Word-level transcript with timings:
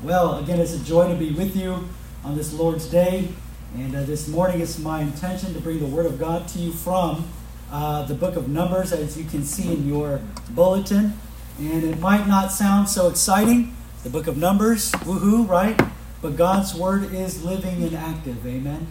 Well, 0.00 0.38
again, 0.38 0.60
it's 0.60 0.74
a 0.74 0.84
joy 0.84 1.08
to 1.08 1.16
be 1.16 1.32
with 1.32 1.56
you 1.56 1.88
on 2.22 2.36
this 2.36 2.54
Lord's 2.54 2.86
Day. 2.88 3.30
And 3.74 3.96
uh, 3.96 4.04
this 4.04 4.28
morning, 4.28 4.60
it's 4.60 4.78
my 4.78 5.00
intention 5.00 5.52
to 5.54 5.60
bring 5.60 5.80
the 5.80 5.86
Word 5.86 6.06
of 6.06 6.20
God 6.20 6.46
to 6.50 6.60
you 6.60 6.70
from 6.70 7.28
uh, 7.72 8.04
the 8.04 8.14
book 8.14 8.36
of 8.36 8.48
Numbers, 8.48 8.92
as 8.92 9.18
you 9.18 9.24
can 9.24 9.42
see 9.42 9.72
in 9.72 9.88
your 9.88 10.20
bulletin. 10.50 11.14
And 11.58 11.82
it 11.82 11.98
might 11.98 12.28
not 12.28 12.52
sound 12.52 12.88
so 12.88 13.08
exciting, 13.08 13.74
the 14.04 14.08
book 14.08 14.28
of 14.28 14.36
Numbers, 14.36 14.92
woohoo, 14.92 15.48
right? 15.48 15.80
But 16.22 16.36
God's 16.36 16.76
Word 16.76 17.12
is 17.12 17.42
living 17.42 17.82
and 17.82 17.96
active. 17.96 18.46
Amen. 18.46 18.86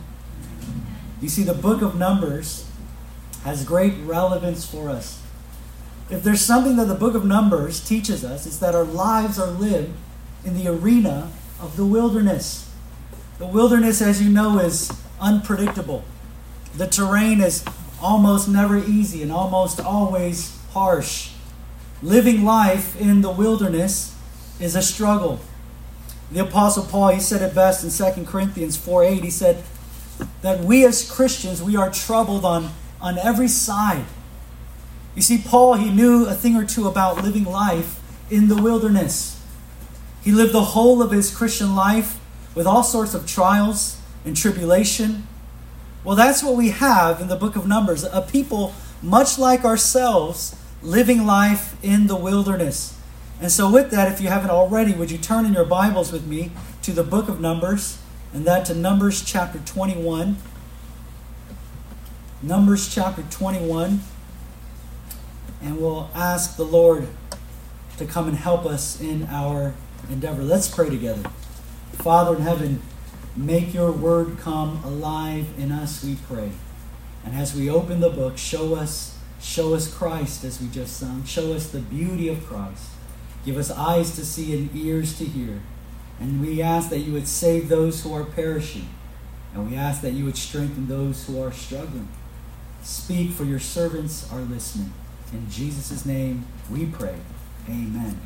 You 1.22 1.30
see, 1.30 1.44
the 1.44 1.54
book 1.54 1.82
of 1.82 1.96
Numbers 1.96 2.70
has 3.46 3.64
great 3.64 3.94
relevance 4.04 4.70
for 4.70 4.90
us. 4.90 5.24
If 6.10 6.22
there's 6.22 6.42
something 6.42 6.76
that 6.76 6.90
the 6.90 6.96
book 6.96 7.16
of 7.16 7.24
Numbers 7.24 7.80
teaches 7.80 8.26
us, 8.26 8.46
it's 8.46 8.58
that 8.58 8.76
our 8.76 8.84
lives 8.84 9.40
are 9.40 9.48
lived 9.48 9.94
in 10.48 10.58
the 10.58 10.68
arena 10.68 11.30
of 11.60 11.76
the 11.76 11.86
wilderness. 11.86 12.72
The 13.38 13.46
wilderness, 13.46 14.02
as 14.02 14.22
you 14.22 14.30
know, 14.30 14.60
is 14.60 14.90
unpredictable. 15.20 16.06
The 16.76 16.88
terrain 16.88 17.42
is 17.42 17.66
almost 18.02 18.48
never 18.48 18.78
easy 18.78 19.22
and 19.22 19.32
almost 19.32 19.80
always 19.80 20.58
harsh. 20.72 21.32
Living 22.02 22.46
life 22.46 23.00
in 23.00 23.22
the 23.22 23.30
wilderness 23.30 24.16
is 24.60 24.76
a 24.76 24.82
struggle. 24.82 25.40
The 26.32 26.40
Apostle 26.40 26.86
Paul, 26.86 27.10
he 27.10 27.20
said 27.20 27.42
it 27.42 27.54
best 27.54 27.84
in 27.84 28.16
2 28.16 28.26
Corinthians 28.26 28.78
4 28.78 29.04
8. 29.04 29.24
He 29.24 29.30
said 29.30 29.64
that 30.42 30.62
we 30.62 30.86
as 30.86 31.10
Christians, 31.10 31.62
we 31.62 31.76
are 31.76 31.92
troubled 31.92 32.46
on, 32.46 32.72
on 33.02 33.18
every 33.18 33.48
side. 33.48 34.06
You 35.14 35.22
see, 35.22 35.40
Paul, 35.40 35.74
he 35.74 35.90
knew 35.90 36.26
a 36.26 36.34
thing 36.34 36.56
or 36.56 36.66
two 36.66 36.88
about 36.88 37.24
living 37.24 37.46
life 37.46 38.00
in 38.30 38.48
the 38.48 38.62
wilderness. 38.62 39.37
He 40.28 40.34
lived 40.34 40.52
the 40.52 40.76
whole 40.76 41.02
of 41.02 41.12
his 41.12 41.34
Christian 41.34 41.74
life 41.74 42.20
with 42.54 42.68
all 42.68 42.84
sorts 42.84 43.14
of 43.14 43.26
trials 43.26 43.98
and 44.26 44.36
tribulation. 44.36 45.26
Well, 46.04 46.18
that's 46.18 46.44
what 46.44 46.58
we 46.58 46.72
have 46.72 47.22
in 47.22 47.30
the 47.30 47.38
book 47.38 47.56
of 47.56 47.66
Numbers 47.66 48.04
a 48.04 48.22
people 48.30 48.74
much 49.02 49.40
like 49.40 49.64
ourselves 49.64 50.54
living 50.82 51.26
life 51.26 51.82
in 51.82 52.08
the 52.08 52.18
wilderness. 52.18 53.00
And 53.40 53.50
so, 53.50 53.72
with 53.72 53.90
that, 53.92 54.12
if 54.12 54.20
you 54.20 54.28
haven't 54.28 54.50
already, 54.50 54.92
would 54.92 55.12
you 55.12 55.18
turn 55.18 55.46
in 55.46 55.54
your 55.54 55.64
Bibles 55.64 56.12
with 56.12 56.28
me 56.28 56.52
to 56.82 56.92
the 56.92 57.06
book 57.06 57.30
of 57.30 57.40
Numbers, 57.40 57.98
and 58.34 58.44
that 58.44 58.66
to 58.66 58.74
Numbers 58.74 59.24
chapter 59.24 59.60
21. 59.60 60.36
Numbers 62.42 62.94
chapter 62.94 63.24
21. 63.32 64.02
And 65.62 65.78
we'll 65.78 66.10
ask 66.14 66.58
the 66.58 66.66
Lord 66.66 67.08
to 67.96 68.06
come 68.06 68.28
and 68.28 68.36
help 68.36 68.66
us 68.66 69.00
in 69.00 69.24
our 69.32 69.74
endeavor. 70.10 70.44
Let's 70.44 70.70
pray 70.70 70.90
together. 70.90 71.30
Father 71.94 72.36
in 72.36 72.42
heaven, 72.42 72.82
make 73.36 73.74
your 73.74 73.92
word 73.92 74.38
come 74.40 74.82
alive 74.84 75.48
in 75.58 75.72
us, 75.72 76.04
we 76.04 76.18
pray. 76.28 76.52
And 77.26 77.36
as 77.36 77.54
we 77.54 77.70
open 77.70 78.00
the 78.00 78.10
book, 78.10 78.38
show 78.38 78.76
us, 78.76 79.18
show 79.42 79.74
us 79.74 79.94
Christ 79.94 80.44
as 80.44 80.62
we 80.62 80.68
just 80.68 80.98
sung. 80.98 81.24
Show 81.26 81.54
us 81.54 81.70
the 81.70 81.80
beauty 81.80 82.30
of 82.30 82.46
Christ. 82.46 82.90
Give 83.46 83.58
us 83.58 83.72
eyes 83.72 84.16
to 84.16 84.26
see 84.26 84.58
and 84.58 84.76
ears 84.76 85.18
to 85.18 85.26
hear. 85.26 85.62
And 86.20 86.42
we 86.42 86.62
ask 86.62 86.90
that 86.90 87.00
you 87.00 87.14
would 87.14 87.28
save 87.28 87.70
those 87.70 88.04
who 88.04 88.14
are 88.14 88.24
perishing. 88.24 88.90
And 89.54 89.70
we 89.70 89.78
ask 89.78 90.02
that 90.02 90.14
you 90.14 90.26
would 90.26 90.38
strengthen 90.38 90.88
those 90.88 91.26
who 91.26 91.42
are 91.42 91.52
struggling. 91.52 92.08
Speak, 92.82 93.32
for 93.32 93.44
your 93.44 93.60
servants 93.60 94.32
are 94.32 94.42
listening. 94.42 94.94
In 95.34 95.50
Jesus' 95.50 96.06
name 96.06 96.46
we 96.70 96.86
pray. 96.86 97.16
Amen. 97.68 98.20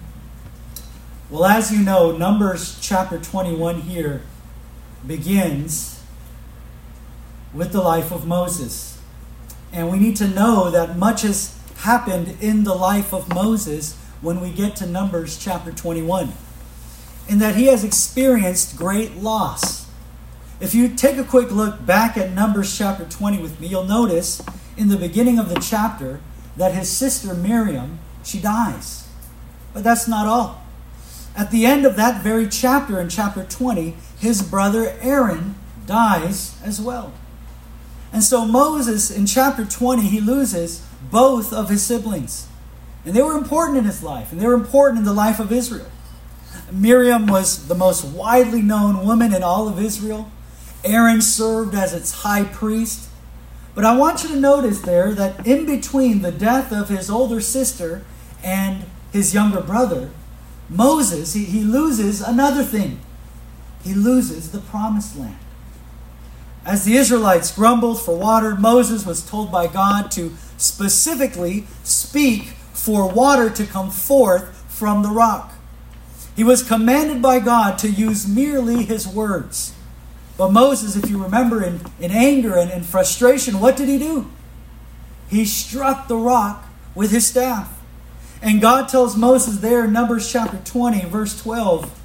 Well, 1.31 1.45
as 1.45 1.71
you 1.71 1.79
know, 1.79 2.11
Numbers 2.11 2.77
chapter 2.81 3.17
21 3.17 3.83
here 3.83 4.21
begins 5.07 6.03
with 7.53 7.71
the 7.71 7.79
life 7.79 8.11
of 8.11 8.27
Moses. 8.27 8.99
And 9.71 9.89
we 9.89 9.97
need 9.97 10.17
to 10.17 10.27
know 10.27 10.69
that 10.69 10.97
much 10.97 11.21
has 11.21 11.57
happened 11.77 12.35
in 12.41 12.65
the 12.65 12.75
life 12.75 13.13
of 13.13 13.33
Moses 13.33 13.95
when 14.19 14.41
we 14.41 14.51
get 14.51 14.75
to 14.75 14.85
Numbers 14.85 15.37
chapter 15.37 15.71
21, 15.71 16.33
in 17.29 17.39
that 17.39 17.55
he 17.55 17.67
has 17.67 17.85
experienced 17.85 18.75
great 18.75 19.15
loss. 19.15 19.89
If 20.59 20.75
you 20.75 20.89
take 20.89 21.15
a 21.15 21.23
quick 21.23 21.49
look 21.49 21.85
back 21.85 22.17
at 22.17 22.33
Numbers 22.33 22.77
chapter 22.77 23.05
20 23.05 23.41
with 23.41 23.57
me, 23.61 23.67
you'll 23.67 23.85
notice 23.85 24.41
in 24.75 24.89
the 24.89 24.97
beginning 24.97 25.39
of 25.39 25.47
the 25.47 25.61
chapter 25.61 26.19
that 26.57 26.73
his 26.73 26.89
sister 26.89 27.33
Miriam, 27.33 27.99
she 28.21 28.41
dies. 28.41 29.07
But 29.73 29.85
that's 29.85 30.09
not 30.09 30.27
all. 30.27 30.60
At 31.35 31.51
the 31.51 31.65
end 31.65 31.85
of 31.85 31.95
that 31.95 32.21
very 32.21 32.47
chapter, 32.47 32.99
in 32.99 33.09
chapter 33.09 33.43
20, 33.43 33.95
his 34.19 34.41
brother 34.41 34.97
Aaron 35.01 35.55
dies 35.85 36.61
as 36.63 36.79
well. 36.81 37.13
And 38.13 38.23
so 38.23 38.45
Moses, 38.45 39.09
in 39.09 39.25
chapter 39.25 39.65
20, 39.65 40.03
he 40.03 40.19
loses 40.19 40.85
both 41.09 41.53
of 41.53 41.69
his 41.69 41.81
siblings. 41.81 42.47
And 43.05 43.15
they 43.15 43.21
were 43.21 43.37
important 43.37 43.77
in 43.77 43.85
his 43.85 44.03
life, 44.03 44.31
and 44.31 44.39
they 44.41 44.45
were 44.45 44.53
important 44.53 44.99
in 44.99 45.05
the 45.05 45.13
life 45.13 45.39
of 45.39 45.51
Israel. 45.51 45.89
Miriam 46.71 47.27
was 47.27 47.67
the 47.67 47.75
most 47.75 48.03
widely 48.03 48.61
known 48.61 49.05
woman 49.05 49.33
in 49.33 49.43
all 49.43 49.67
of 49.67 49.79
Israel. 49.79 50.29
Aaron 50.83 51.21
served 51.21 51.75
as 51.75 51.93
its 51.93 52.11
high 52.23 52.43
priest. 52.43 53.09
But 53.73 53.85
I 53.85 53.95
want 53.95 54.23
you 54.23 54.29
to 54.29 54.35
notice 54.35 54.81
there 54.81 55.13
that 55.13 55.47
in 55.47 55.65
between 55.65 56.21
the 56.21 56.31
death 56.31 56.71
of 56.71 56.89
his 56.89 57.09
older 57.09 57.39
sister 57.39 58.03
and 58.43 58.85
his 59.11 59.33
younger 59.33 59.61
brother, 59.61 60.09
Moses, 60.71 61.33
he, 61.33 61.43
he 61.43 61.63
loses 61.63 62.21
another 62.21 62.63
thing. 62.63 62.99
He 63.83 63.93
loses 63.93 64.51
the 64.51 64.59
promised 64.59 65.17
land. 65.17 65.37
As 66.65 66.85
the 66.85 66.95
Israelites 66.95 67.51
grumbled 67.51 68.01
for 68.01 68.15
water, 68.15 68.55
Moses 68.55 69.05
was 69.05 69.27
told 69.27 69.51
by 69.51 69.67
God 69.67 70.11
to 70.11 70.33
specifically 70.57 71.65
speak 71.83 72.53
for 72.73 73.11
water 73.11 73.49
to 73.49 73.65
come 73.65 73.91
forth 73.91 74.55
from 74.71 75.03
the 75.03 75.09
rock. 75.09 75.53
He 76.35 76.43
was 76.43 76.63
commanded 76.63 77.21
by 77.21 77.39
God 77.39 77.77
to 77.79 77.89
use 77.89 78.27
merely 78.27 78.83
his 78.83 79.07
words. 79.07 79.73
But 80.37 80.53
Moses, 80.53 80.95
if 80.95 81.09
you 81.09 81.21
remember, 81.21 81.61
in, 81.63 81.81
in 81.99 82.11
anger 82.11 82.57
and 82.57 82.71
in 82.71 82.83
frustration, 82.83 83.59
what 83.59 83.75
did 83.75 83.89
he 83.89 83.99
do? 83.99 84.31
He 85.29 85.43
struck 85.45 86.07
the 86.07 86.15
rock 86.15 86.65
with 86.95 87.11
his 87.11 87.27
staff. 87.27 87.80
And 88.41 88.59
God 88.59 88.89
tells 88.89 89.15
Moses 89.15 89.59
there 89.59 89.85
in 89.85 89.93
Numbers 89.93 90.31
chapter 90.31 90.57
20, 90.57 91.05
verse 91.05 91.39
12, 91.41 91.99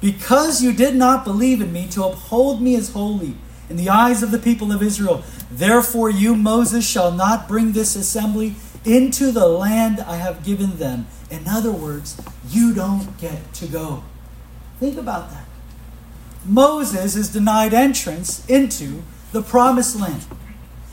Because 0.00 0.62
you 0.62 0.72
did 0.72 0.94
not 0.94 1.24
believe 1.24 1.60
in 1.60 1.72
me 1.72 1.86
to 1.88 2.04
uphold 2.04 2.62
me 2.62 2.76
as 2.76 2.90
holy 2.90 3.36
in 3.68 3.76
the 3.76 3.90
eyes 3.90 4.22
of 4.22 4.30
the 4.30 4.38
people 4.38 4.72
of 4.72 4.82
Israel, 4.82 5.22
therefore 5.50 6.10
you, 6.10 6.34
Moses, 6.34 6.86
shall 6.86 7.10
not 7.10 7.48
bring 7.48 7.72
this 7.72 7.94
assembly 7.96 8.54
into 8.84 9.30
the 9.30 9.46
land 9.46 10.00
I 10.00 10.16
have 10.16 10.44
given 10.44 10.76
them. 10.78 11.06
In 11.30 11.46
other 11.46 11.72
words, 11.72 12.20
you 12.48 12.74
don't 12.74 13.18
get 13.18 13.52
to 13.54 13.66
go. 13.66 14.02
Think 14.80 14.98
about 14.98 15.30
that. 15.30 15.44
Moses 16.44 17.14
is 17.14 17.32
denied 17.32 17.72
entrance 17.72 18.44
into 18.46 19.02
the 19.30 19.42
promised 19.42 19.98
land. 19.98 20.26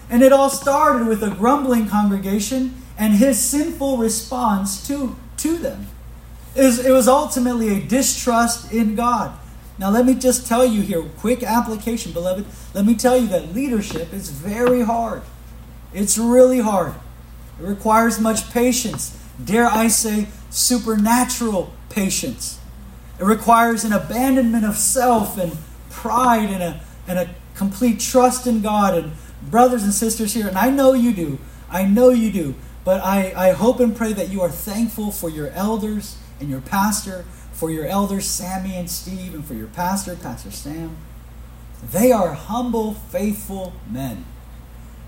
And 0.10 0.24
it 0.24 0.32
all 0.32 0.50
started 0.50 1.08
with 1.08 1.24
a 1.24 1.32
grumbling 1.32 1.88
congregation 1.88 2.79
and 3.00 3.14
his 3.14 3.40
sinful 3.40 3.98
response 3.98 4.86
to, 4.88 5.16
to 5.38 5.58
them. 5.58 5.88
It 6.54 6.64
was, 6.64 6.86
it 6.86 6.92
was 6.92 7.08
ultimately 7.08 7.70
a 7.70 7.80
distrust 7.80 8.74
in 8.74 8.96
God. 8.96 9.36
Now, 9.80 9.90
let 9.90 10.06
me 10.06 10.14
just 10.14 10.46
tell 10.46 10.66
you 10.66 10.82
here, 10.82 11.02
quick 11.02 11.42
application, 11.42 12.12
beloved. 12.12 12.46
Let 12.74 12.86
me 12.86 12.96
tell 12.96 13.18
you 13.18 13.28
that 13.28 13.54
leadership 13.56 14.14
is 14.14 14.30
very 14.30 14.82
hard. 14.82 15.22
It's 15.94 16.18
really 16.18 16.60
hard. 16.60 16.94
It 17.62 17.66
requires 17.66 18.20
much 18.20 18.52
patience. 18.52 19.18
Dare 19.44 19.68
I 19.68 19.88
say, 19.88 20.28
supernatural 20.50 21.72
patience. 21.90 22.60
It 23.18 23.24
requires 23.24 23.86
an 23.86 23.94
abandonment 23.94 24.66
of 24.66 24.76
self 24.76 25.38
and 25.38 25.58
pride 25.90 26.50
and 26.50 26.62
a, 26.62 26.82
and 27.08 27.18
a 27.18 27.30
complete 27.56 28.02
trust 28.02 28.46
in 28.46 28.62
God. 28.62 28.98
And 28.98 29.14
brothers 29.50 29.84
and 29.84 29.94
sisters 29.94 30.34
here, 30.34 30.50
and 30.50 30.58
I 30.58 30.70
know 30.70 30.92
you 30.92 31.14
do, 31.14 31.40
I 31.70 31.86
know 31.86 32.10
you 32.10 32.32
do. 32.32 32.56
But 32.90 33.02
I, 33.02 33.34
I 33.36 33.52
hope 33.52 33.80
and 33.80 33.96
pray 33.96 34.14
that 34.14 34.30
you 34.30 34.42
are 34.42 34.50
thankful 34.50 35.12
for 35.12 35.30
your 35.30 35.50
elders 35.50 36.18
and 36.40 36.50
your 36.50 36.60
pastor, 36.60 37.24
for 37.52 37.70
your 37.70 37.86
elders, 37.86 38.26
Sammy 38.26 38.76
and 38.76 38.90
Steve, 38.90 39.36
and 39.36 39.46
for 39.46 39.54
your 39.54 39.68
pastor, 39.68 40.16
Pastor 40.16 40.50
Sam. 40.50 40.98
They 41.84 42.12
are 42.12 42.34
humble, 42.34 42.96
faithful 42.96 43.74
men. 43.88 44.26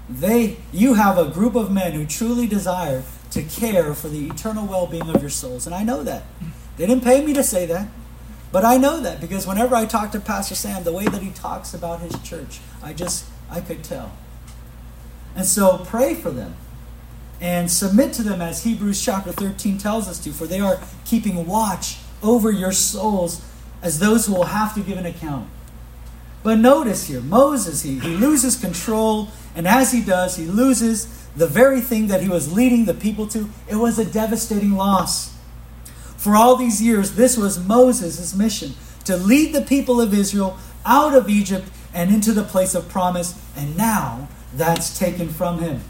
They, 0.07 0.57
you 0.71 0.93
have 0.93 1.17
a 1.17 1.25
group 1.25 1.55
of 1.55 1.71
men 1.71 1.93
who 1.93 2.05
truly 2.05 2.45
desire 2.45 3.01
to 3.31 3.41
care 3.41 3.95
for 3.95 4.09
the 4.09 4.27
eternal 4.27 4.67
well 4.67 4.85
being 4.85 5.09
of 5.09 5.19
your 5.19 5.31
souls. 5.31 5.65
And 5.65 5.73
I 5.73 5.81
know 5.81 6.03
that. 6.03 6.25
They 6.77 6.85
didn't 6.85 7.03
pay 7.03 7.25
me 7.25 7.33
to 7.33 7.43
say 7.43 7.65
that. 7.65 7.87
But 8.51 8.63
I 8.63 8.77
know 8.77 9.01
that 9.01 9.19
because 9.19 9.47
whenever 9.47 9.73
I 9.73 9.87
talk 9.87 10.11
to 10.11 10.19
Pastor 10.19 10.53
Sam, 10.53 10.83
the 10.83 10.93
way 10.93 11.05
that 11.05 11.23
he 11.23 11.31
talks 11.31 11.73
about 11.73 12.01
his 12.01 12.13
church, 12.21 12.59
I 12.83 12.93
just, 12.93 13.25
I 13.49 13.59
could 13.59 13.83
tell. 13.83 14.11
And 15.35 15.47
so 15.47 15.79
pray 15.79 16.13
for 16.13 16.29
them 16.29 16.53
and 17.41 17.69
submit 17.71 18.13
to 18.13 18.23
them 18.23 18.39
as 18.39 18.63
Hebrews 18.63 19.03
chapter 19.03 19.31
13 19.31 19.79
tells 19.79 20.07
us 20.07 20.19
to, 20.19 20.31
for 20.31 20.45
they 20.45 20.59
are 20.59 20.79
keeping 21.03 21.47
watch 21.47 21.97
over 22.21 22.51
your 22.51 22.71
souls 22.71 23.43
as 23.81 23.97
those 23.97 24.27
who 24.27 24.35
will 24.35 24.45
have 24.45 24.75
to 24.75 24.81
give 24.81 24.99
an 24.99 25.07
account. 25.07 25.49
But 26.43 26.59
notice 26.59 27.07
here, 27.07 27.19
Moses, 27.19 27.81
he, 27.81 27.99
he 27.99 28.15
loses 28.15 28.55
control, 28.55 29.29
and 29.55 29.67
as 29.67 29.91
he 29.91 30.01
does, 30.01 30.37
he 30.37 30.45
loses 30.45 31.07
the 31.35 31.47
very 31.47 31.81
thing 31.81 32.07
that 32.07 32.21
he 32.21 32.29
was 32.29 32.53
leading 32.53 32.85
the 32.85 32.93
people 32.93 33.27
to. 33.27 33.49
It 33.67 33.75
was 33.75 33.97
a 33.97 34.05
devastating 34.05 34.73
loss. 34.73 35.35
For 36.17 36.35
all 36.35 36.55
these 36.55 36.81
years, 36.81 37.15
this 37.15 37.37
was 37.37 37.59
Moses' 37.59 38.35
mission 38.35 38.73
to 39.05 39.17
lead 39.17 39.53
the 39.53 39.61
people 39.61 39.99
of 39.99 40.13
Israel 40.13 40.57
out 40.85 41.15
of 41.15 41.27
Egypt 41.27 41.67
and 41.93 42.13
into 42.13 42.33
the 42.33 42.43
place 42.43 42.75
of 42.75 42.87
promise, 42.89 43.39
and 43.55 43.75
now 43.75 44.27
that's 44.53 44.97
taken 44.97 45.29
from 45.29 45.59
him. 45.59 45.81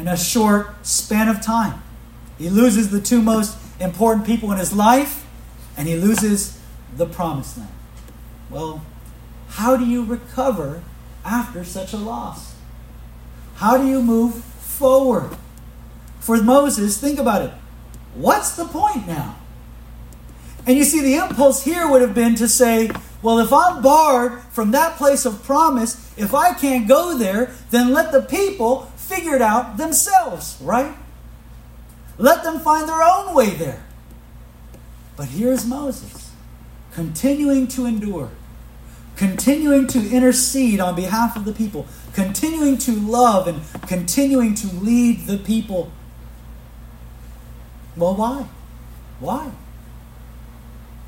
In 0.00 0.08
a 0.08 0.16
short 0.16 0.86
span 0.86 1.28
of 1.28 1.42
time, 1.42 1.82
he 2.38 2.48
loses 2.48 2.90
the 2.90 3.02
two 3.02 3.20
most 3.20 3.58
important 3.78 4.24
people 4.24 4.50
in 4.50 4.56
his 4.56 4.72
life, 4.72 5.26
and 5.76 5.86
he 5.86 5.94
loses 5.94 6.58
the 6.96 7.04
promised 7.04 7.58
land. 7.58 7.70
Well, 8.48 8.82
how 9.50 9.76
do 9.76 9.84
you 9.84 10.02
recover 10.02 10.82
after 11.22 11.64
such 11.64 11.92
a 11.92 11.98
loss? 11.98 12.54
How 13.56 13.76
do 13.76 13.86
you 13.86 14.00
move 14.00 14.36
forward? 14.36 15.36
For 16.18 16.42
Moses, 16.42 16.98
think 16.98 17.18
about 17.18 17.42
it. 17.42 17.52
What's 18.14 18.56
the 18.56 18.64
point 18.64 19.06
now? 19.06 19.36
And 20.66 20.78
you 20.78 20.84
see, 20.84 21.02
the 21.02 21.16
impulse 21.16 21.62
here 21.62 21.86
would 21.86 22.00
have 22.00 22.14
been 22.14 22.36
to 22.36 22.48
say, 22.48 22.90
well, 23.20 23.38
if 23.38 23.52
I'm 23.52 23.82
barred 23.82 24.40
from 24.50 24.70
that 24.70 24.96
place 24.96 25.26
of 25.26 25.42
promise, 25.42 26.10
if 26.16 26.32
I 26.32 26.54
can't 26.54 26.88
go 26.88 27.18
there, 27.18 27.54
then 27.70 27.92
let 27.92 28.12
the 28.12 28.22
people 28.22 28.89
figure 29.10 29.34
it 29.34 29.42
out 29.42 29.76
themselves, 29.76 30.56
right? 30.60 30.94
Let 32.16 32.44
them 32.44 32.60
find 32.60 32.88
their 32.88 33.02
own 33.02 33.34
way 33.34 33.50
there. 33.50 33.84
But 35.16 35.28
here's 35.28 35.66
Moses, 35.66 36.32
continuing 36.92 37.66
to 37.68 37.86
endure, 37.86 38.30
continuing 39.16 39.86
to 39.88 40.10
intercede 40.10 40.80
on 40.80 40.94
behalf 40.94 41.36
of 41.36 41.44
the 41.44 41.52
people, 41.52 41.86
continuing 42.14 42.78
to 42.78 42.92
love 42.92 43.48
and 43.48 43.60
continuing 43.86 44.54
to 44.54 44.68
lead 44.68 45.26
the 45.26 45.38
people. 45.38 45.90
Well, 47.96 48.14
why? 48.14 48.46
Why? 49.18 49.50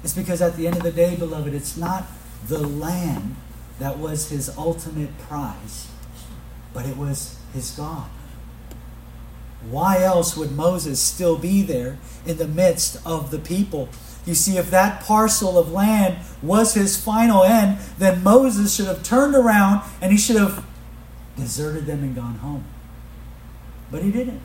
It's 0.03 0.15
because 0.15 0.43
at 0.43 0.57
the 0.57 0.67
end 0.67 0.77
of 0.77 0.83
the 0.83 0.93
day, 0.93 1.15
beloved, 1.17 1.55
it's 1.55 1.77
not 1.77 2.07
the 2.49 2.59
land 2.59 3.37
that 3.79 3.99
was 3.99 4.29
his 4.31 4.57
ultimate 4.59 5.17
prize, 5.19 5.89
but 6.75 6.85
it 6.85 6.97
was 6.97 7.39
his 7.53 7.71
God. 7.73 8.09
Why 9.69 10.03
else 10.03 10.37
would 10.37 10.53
Moses 10.53 11.01
still 11.01 11.39
be 11.39 11.63
there 11.63 11.99
in 12.27 12.37
the 12.37 12.49
midst 12.49 13.05
of 13.07 13.31
the 13.31 13.39
people? 13.39 13.89
You 14.25 14.35
see, 14.35 14.57
if 14.57 14.71
that 14.71 15.03
parcel 15.03 15.59
of 15.59 15.71
land 15.71 16.19
was 16.43 16.75
his 16.75 17.03
final 17.03 17.45
end, 17.45 17.79
then 17.99 18.23
Moses 18.23 18.75
should 18.75 18.87
have 18.87 19.03
turned 19.03 19.35
around 19.35 19.83
and 20.01 20.13
he 20.13 20.19
should 20.19 20.37
have 20.37 20.65
deserted 21.37 21.87
them 21.87 22.03
and 22.03 22.15
gone 22.15 22.37
home. 22.37 22.65
But 23.91 24.03
he 24.03 24.11
didn't. 24.11 24.41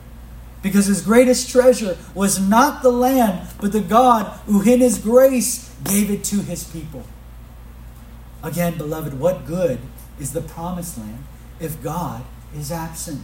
Because 0.62 0.86
his 0.86 1.02
greatest 1.02 1.50
treasure 1.50 1.96
was 2.14 2.40
not 2.40 2.82
the 2.82 2.90
land, 2.90 3.48
but 3.60 3.72
the 3.72 3.80
God 3.80 4.26
who, 4.46 4.60
in 4.62 4.80
his 4.80 4.98
grace, 4.98 5.72
gave 5.84 6.10
it 6.10 6.24
to 6.24 6.40
his 6.42 6.64
people. 6.64 7.04
Again, 8.42 8.76
beloved, 8.76 9.14
what 9.14 9.46
good 9.46 9.78
is 10.18 10.32
the 10.32 10.40
promised 10.40 10.98
land 10.98 11.24
if 11.60 11.80
God 11.82 12.24
is 12.54 12.72
absent? 12.72 13.22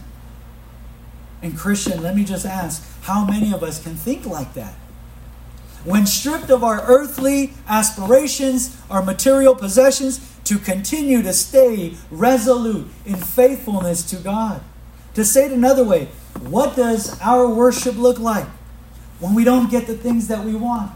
And, 1.41 1.57
Christian, 1.57 2.01
let 2.01 2.15
me 2.15 2.23
just 2.23 2.45
ask 2.45 2.83
how 3.03 3.25
many 3.25 3.53
of 3.53 3.63
us 3.63 3.81
can 3.81 3.95
think 3.95 4.25
like 4.25 4.53
that? 4.53 4.73
When 5.83 6.07
stripped 6.07 6.49
of 6.49 6.63
our 6.63 6.81
earthly 6.81 7.53
aspirations, 7.67 8.75
our 8.89 9.03
material 9.03 9.53
possessions, 9.53 10.19
to 10.45 10.57
continue 10.57 11.21
to 11.21 11.33
stay 11.33 11.95
resolute 12.09 12.87
in 13.05 13.15
faithfulness 13.17 14.03
to 14.09 14.15
God. 14.17 14.61
To 15.13 15.23
say 15.23 15.45
it 15.45 15.51
another 15.51 15.83
way, 15.83 16.05
what 16.39 16.75
does 16.75 17.19
our 17.21 17.47
worship 17.47 17.97
look 17.97 18.19
like 18.19 18.47
when 19.19 19.33
we 19.33 19.43
don't 19.43 19.69
get 19.69 19.87
the 19.87 19.95
things 19.95 20.27
that 20.27 20.43
we 20.43 20.55
want? 20.55 20.91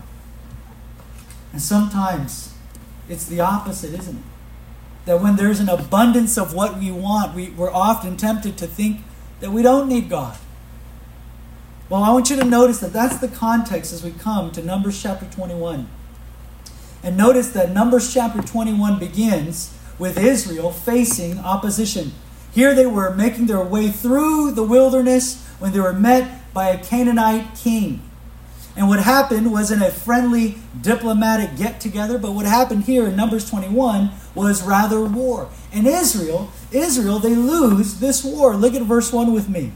And 1.52 1.62
sometimes 1.62 2.54
it's 3.08 3.26
the 3.26 3.40
opposite, 3.40 3.94
isn't 3.94 4.18
it? 4.18 4.24
That 5.10 5.22
when 5.22 5.38
there's 5.38 5.60
an 5.60 5.70
abundance 5.70 6.38
of 6.38 6.54
what 6.54 6.78
we 6.78 6.92
want, 6.92 7.34
we, 7.34 7.50
we're 7.50 7.72
often 7.74 8.16
tempted 8.16 8.60
to 8.60 8.68
think 8.68 9.02
that 9.40 9.50
we 9.50 9.64
don't 9.64 9.90
need 9.90 10.08
God. 10.08 10.38
Well, 11.90 12.04
I 12.04 12.14
want 12.14 12.30
you 12.30 12.36
to 12.36 12.46
notice 12.46 12.80
that 12.82 12.94
that's 12.94 13.18
the 13.18 13.28
context 13.28 13.92
as 13.92 14.04
we 14.04 14.12
come 14.12 14.52
to 14.52 14.62
Numbers 14.62 15.02
chapter 15.02 15.26
21. 15.26 15.90
And 17.02 17.18
notice 17.18 17.50
that 17.54 17.72
Numbers 17.72 18.14
chapter 18.14 18.44
21 18.44 19.00
begins 19.00 19.76
with 19.98 20.16
Israel 20.16 20.72
facing 20.72 21.40
opposition. 21.40 22.12
Here 22.54 22.76
they 22.76 22.86
were 22.86 23.10
making 23.16 23.48
their 23.48 23.64
way 23.64 23.90
through 23.90 24.52
the 24.52 24.62
wilderness 24.62 25.44
when 25.58 25.72
they 25.72 25.80
were 25.80 25.92
met 25.92 26.54
by 26.54 26.70
a 26.70 26.84
Canaanite 26.84 27.56
king. 27.56 28.08
And 28.80 28.88
what 28.88 29.02
happened 29.02 29.52
wasn't 29.52 29.84
a 29.84 29.92
friendly 29.92 30.56
diplomatic 30.80 31.58
get 31.58 31.82
together, 31.82 32.18
but 32.18 32.32
what 32.32 32.46
happened 32.46 32.86
here 32.86 33.08
in 33.08 33.16
Numbers 33.18 33.50
21 33.50 34.10
was 34.34 34.64
rather 34.64 35.04
war. 35.04 35.50
And 35.74 35.86
Israel, 35.86 36.50
Israel, 36.72 37.20
they 37.20 37.36
lose 37.36 38.00
this 38.00 38.24
war. 38.24 38.56
Look 38.56 38.74
at 38.74 38.84
verse 38.84 39.12
1 39.12 39.34
with 39.34 39.50
me. 39.50 39.74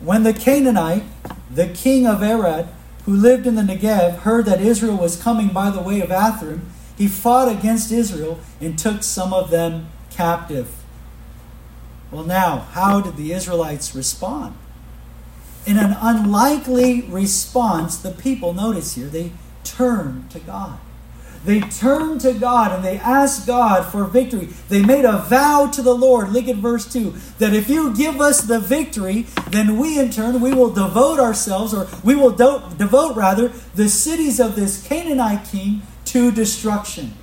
When 0.00 0.22
the 0.22 0.34
Canaanite, 0.34 1.04
the 1.50 1.68
king 1.68 2.06
of 2.06 2.22
Arad, 2.22 2.68
who 3.06 3.14
lived 3.14 3.46
in 3.46 3.54
the 3.54 3.62
Negev, 3.62 4.18
heard 4.18 4.44
that 4.44 4.60
Israel 4.60 4.98
was 4.98 5.16
coming 5.16 5.48
by 5.48 5.70
the 5.70 5.80
way 5.80 6.02
of 6.02 6.10
Atharim, 6.10 6.60
he 6.94 7.08
fought 7.08 7.48
against 7.48 7.90
Israel 7.90 8.38
and 8.60 8.78
took 8.78 9.02
some 9.02 9.32
of 9.32 9.48
them 9.48 9.88
captive. 10.10 10.84
Well, 12.10 12.24
now, 12.24 12.58
how 12.72 13.00
did 13.00 13.16
the 13.16 13.32
Israelites 13.32 13.94
respond? 13.94 14.56
In 15.66 15.76
an 15.76 15.96
unlikely 16.00 17.02
response, 17.02 17.98
the 17.98 18.10
people, 18.10 18.54
notice 18.54 18.94
here, 18.94 19.06
they 19.06 19.32
turn 19.64 20.26
to 20.30 20.38
God. 20.38 20.78
They 21.44 21.60
turn 21.60 22.18
to 22.20 22.32
God 22.32 22.72
and 22.72 22.84
they 22.84 22.98
ask 22.98 23.46
God 23.46 23.90
for 23.90 24.04
victory. 24.04 24.48
They 24.68 24.84
made 24.84 25.04
a 25.04 25.18
vow 25.18 25.70
to 25.72 25.82
the 25.82 25.94
Lord. 25.94 26.30
Look 26.30 26.48
at 26.48 26.56
verse 26.56 26.90
2 26.92 27.14
that 27.38 27.54
if 27.54 27.70
you 27.70 27.94
give 27.94 28.20
us 28.20 28.40
the 28.40 28.58
victory, 28.58 29.26
then 29.50 29.78
we 29.78 29.98
in 29.98 30.10
turn 30.10 30.40
we 30.40 30.52
will 30.52 30.70
devote 30.70 31.20
ourselves 31.20 31.72
or 31.72 31.86
we 32.02 32.14
will 32.14 32.32
do- 32.32 32.62
devote 32.76 33.16
rather 33.16 33.48
the 33.74 33.88
cities 33.88 34.40
of 34.40 34.56
this 34.56 34.82
Canaanite 34.86 35.46
king 35.48 35.82
to 36.06 36.32
destruction. 36.32 37.14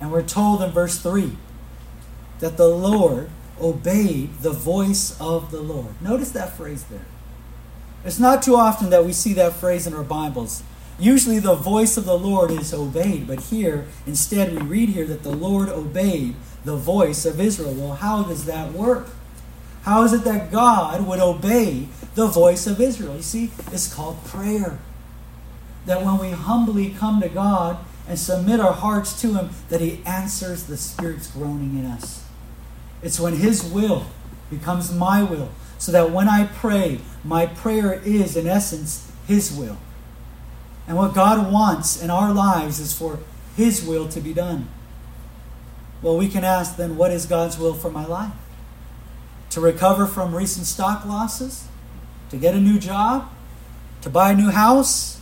And 0.00 0.10
we're 0.10 0.22
told 0.22 0.62
in 0.62 0.70
verse 0.70 0.98
3 0.98 1.36
that 2.40 2.56
the 2.56 2.68
Lord 2.68 3.30
obeyed 3.60 4.38
the 4.40 4.50
voice 4.50 5.16
of 5.20 5.50
the 5.50 5.60
Lord. 5.60 6.00
Notice 6.00 6.30
that 6.30 6.56
phrase 6.56 6.84
there. 6.84 7.06
It's 8.04 8.18
not 8.18 8.42
too 8.42 8.56
often 8.56 8.90
that 8.90 9.04
we 9.04 9.12
see 9.12 9.32
that 9.34 9.54
phrase 9.54 9.86
in 9.86 9.94
our 9.94 10.02
Bibles. 10.02 10.62
Usually 10.98 11.38
the 11.38 11.54
voice 11.54 11.96
of 11.96 12.04
the 12.04 12.18
Lord 12.18 12.50
is 12.50 12.74
obeyed, 12.74 13.26
but 13.26 13.40
here, 13.40 13.86
instead, 14.06 14.52
we 14.52 14.58
read 14.62 14.88
here 14.90 15.06
that 15.06 15.22
the 15.22 15.34
Lord 15.34 15.68
obeyed 15.68 16.34
the 16.64 16.76
voice 16.76 17.24
of 17.24 17.40
Israel. 17.40 17.74
Well, 17.74 17.94
how 17.94 18.24
does 18.24 18.44
that 18.44 18.72
work? 18.72 19.08
How 19.82 20.04
is 20.04 20.12
it 20.12 20.24
that 20.24 20.52
God 20.52 21.06
would 21.06 21.18
obey 21.20 21.88
the 22.14 22.26
voice 22.26 22.66
of 22.66 22.80
Israel? 22.80 23.16
You 23.16 23.22
see, 23.22 23.50
it's 23.72 23.92
called 23.92 24.24
prayer. 24.24 24.78
That 25.86 26.04
when 26.04 26.18
we 26.18 26.30
humbly 26.30 26.90
come 26.90 27.20
to 27.20 27.28
God 27.28 27.78
and 28.06 28.18
submit 28.18 28.60
our 28.60 28.72
hearts 28.72 29.20
to 29.22 29.34
Him, 29.34 29.50
that 29.68 29.80
He 29.80 30.00
answers 30.04 30.64
the 30.64 30.76
Spirit's 30.76 31.28
groaning 31.28 31.78
in 31.78 31.86
us. 31.86 32.24
It's 33.02 33.18
when 33.18 33.36
His 33.36 33.64
will 33.64 34.06
becomes 34.50 34.92
my 34.92 35.22
will, 35.22 35.50
so 35.82 35.90
that 35.90 36.12
when 36.12 36.28
I 36.28 36.44
pray, 36.46 37.00
my 37.24 37.44
prayer 37.44 38.00
is, 38.04 38.36
in 38.36 38.46
essence, 38.46 39.10
His 39.26 39.50
will. 39.52 39.78
And 40.86 40.96
what 40.96 41.12
God 41.12 41.52
wants 41.52 42.00
in 42.00 42.08
our 42.08 42.32
lives 42.32 42.78
is 42.78 42.96
for 42.96 43.18
His 43.56 43.84
will 43.84 44.08
to 44.10 44.20
be 44.20 44.32
done. 44.32 44.68
Well, 46.00 46.16
we 46.16 46.28
can 46.28 46.44
ask 46.44 46.76
then, 46.76 46.96
what 46.96 47.10
is 47.10 47.26
God's 47.26 47.58
will 47.58 47.74
for 47.74 47.90
my 47.90 48.06
life? 48.06 48.30
To 49.50 49.60
recover 49.60 50.06
from 50.06 50.36
recent 50.36 50.66
stock 50.66 51.04
losses? 51.04 51.66
To 52.30 52.36
get 52.36 52.54
a 52.54 52.60
new 52.60 52.78
job? 52.78 53.28
To 54.02 54.08
buy 54.08 54.30
a 54.30 54.36
new 54.36 54.50
house? 54.50 55.20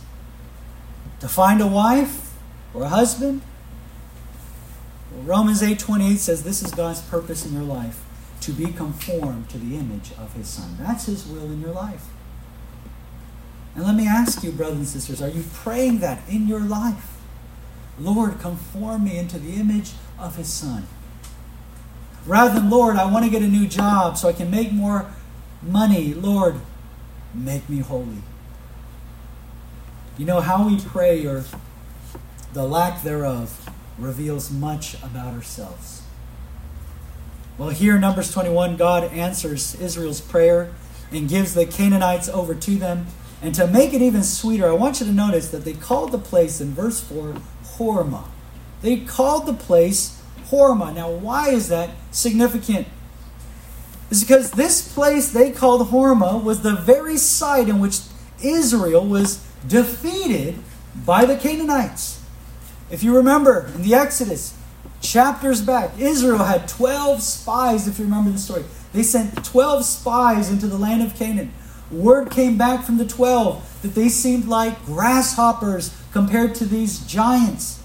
To 1.21 1.27
find 1.27 1.59
a 1.59 1.65
wife 1.65 2.35
or 2.75 2.83
a 2.83 2.89
husband? 2.89 3.41
Well, 5.11 5.23
Romans 5.23 5.63
8:28 5.63 6.19
says 6.19 6.43
this 6.43 6.61
is 6.61 6.71
God's 6.71 7.01
purpose 7.01 7.47
in 7.47 7.51
your 7.51 7.63
life, 7.63 8.03
to 8.41 8.51
be 8.51 8.65
conformed 8.65 9.49
to 9.49 9.57
the 9.57 9.77
image 9.77 10.11
of 10.17 10.33
his 10.33 10.47
son. 10.47 10.77
That's 10.79 11.05
his 11.05 11.27
will 11.27 11.45
in 11.45 11.61
your 11.61 11.71
life. 11.71 12.05
And 13.75 13.85
let 13.85 13.95
me 13.95 14.07
ask 14.07 14.43
you, 14.43 14.51
brothers 14.51 14.77
and 14.77 14.87
sisters, 14.87 15.21
are 15.21 15.29
you 15.29 15.43
praying 15.53 15.99
that 15.99 16.21
in 16.27 16.47
your 16.47 16.59
life? 16.59 17.17
Lord, 17.99 18.39
conform 18.39 19.05
me 19.05 19.17
into 19.17 19.39
the 19.39 19.53
image 19.53 19.91
of 20.19 20.35
his 20.35 20.51
son. 20.51 20.87
Rather 22.25 22.59
than, 22.59 22.69
Lord, 22.69 22.97
I 22.97 23.09
want 23.11 23.25
to 23.25 23.31
get 23.31 23.41
a 23.41 23.47
new 23.47 23.67
job 23.67 24.17
so 24.17 24.27
I 24.27 24.33
can 24.33 24.51
make 24.51 24.71
more 24.71 25.05
money. 25.61 26.13
Lord, 26.13 26.55
make 27.33 27.69
me 27.69 27.79
holy. 27.79 28.23
You 30.17 30.25
know 30.25 30.41
how 30.41 30.67
we 30.67 30.79
pray 30.79 31.25
or 31.25 31.45
the 32.53 32.63
lack 32.63 33.03
thereof 33.03 33.69
reveals 33.97 34.51
much 34.51 34.95
about 35.01 35.33
ourselves. 35.33 36.03
Well, 37.61 37.69
here 37.69 37.93
in 37.93 38.01
Numbers 38.01 38.31
21, 38.31 38.75
God 38.75 39.03
answers 39.13 39.75
Israel's 39.75 40.19
prayer 40.19 40.73
and 41.11 41.29
gives 41.29 41.53
the 41.53 41.67
Canaanites 41.67 42.27
over 42.27 42.55
to 42.55 42.75
them. 42.75 43.05
And 43.39 43.53
to 43.53 43.67
make 43.67 43.93
it 43.93 44.01
even 44.01 44.23
sweeter, 44.23 44.67
I 44.67 44.71
want 44.71 44.99
you 44.99 45.05
to 45.05 45.11
notice 45.11 45.51
that 45.51 45.63
they 45.63 45.73
called 45.73 46.11
the 46.11 46.17
place 46.17 46.59
in 46.59 46.73
verse 46.73 47.01
4 47.01 47.35
Hormah. 47.75 48.29
They 48.81 49.01
called 49.01 49.45
the 49.45 49.53
place 49.53 50.19
Hormah. 50.47 50.95
Now, 50.95 51.11
why 51.11 51.49
is 51.49 51.69
that 51.69 51.91
significant? 52.09 52.87
It's 54.09 54.21
because 54.21 54.49
this 54.49 54.91
place 54.91 55.31
they 55.31 55.51
called 55.51 55.89
Hormah 55.89 56.43
was 56.43 56.63
the 56.63 56.75
very 56.75 57.17
site 57.17 57.69
in 57.69 57.79
which 57.79 57.99
Israel 58.43 59.05
was 59.05 59.45
defeated 59.67 60.55
by 61.05 61.25
the 61.25 61.37
Canaanites. 61.37 62.23
If 62.89 63.03
you 63.03 63.15
remember 63.15 63.69
in 63.75 63.83
the 63.83 63.93
Exodus, 63.93 64.57
chapters 65.01 65.61
back, 65.61 65.99
Israel 65.99 66.39
had 66.39 66.67
12 66.67 67.21
spies, 67.21 67.87
if 67.87 67.99
you 67.99 68.05
remember 68.05 68.31
the 68.31 68.37
story. 68.37 68.63
They 68.93 69.03
sent 69.03 69.43
12 69.43 69.85
spies 69.85 70.49
into 70.49 70.67
the 70.67 70.77
land 70.77 71.01
of 71.01 71.15
Canaan. 71.15 71.53
Word 71.91 72.31
came 72.31 72.57
back 72.57 72.85
from 72.85 72.97
the 72.97 73.05
12 73.05 73.81
that 73.81 73.95
they 73.95 74.07
seemed 74.07 74.45
like 74.45 74.85
grasshoppers 74.85 75.95
compared 76.13 76.55
to 76.55 76.65
these 76.65 76.99
giants. 76.99 77.81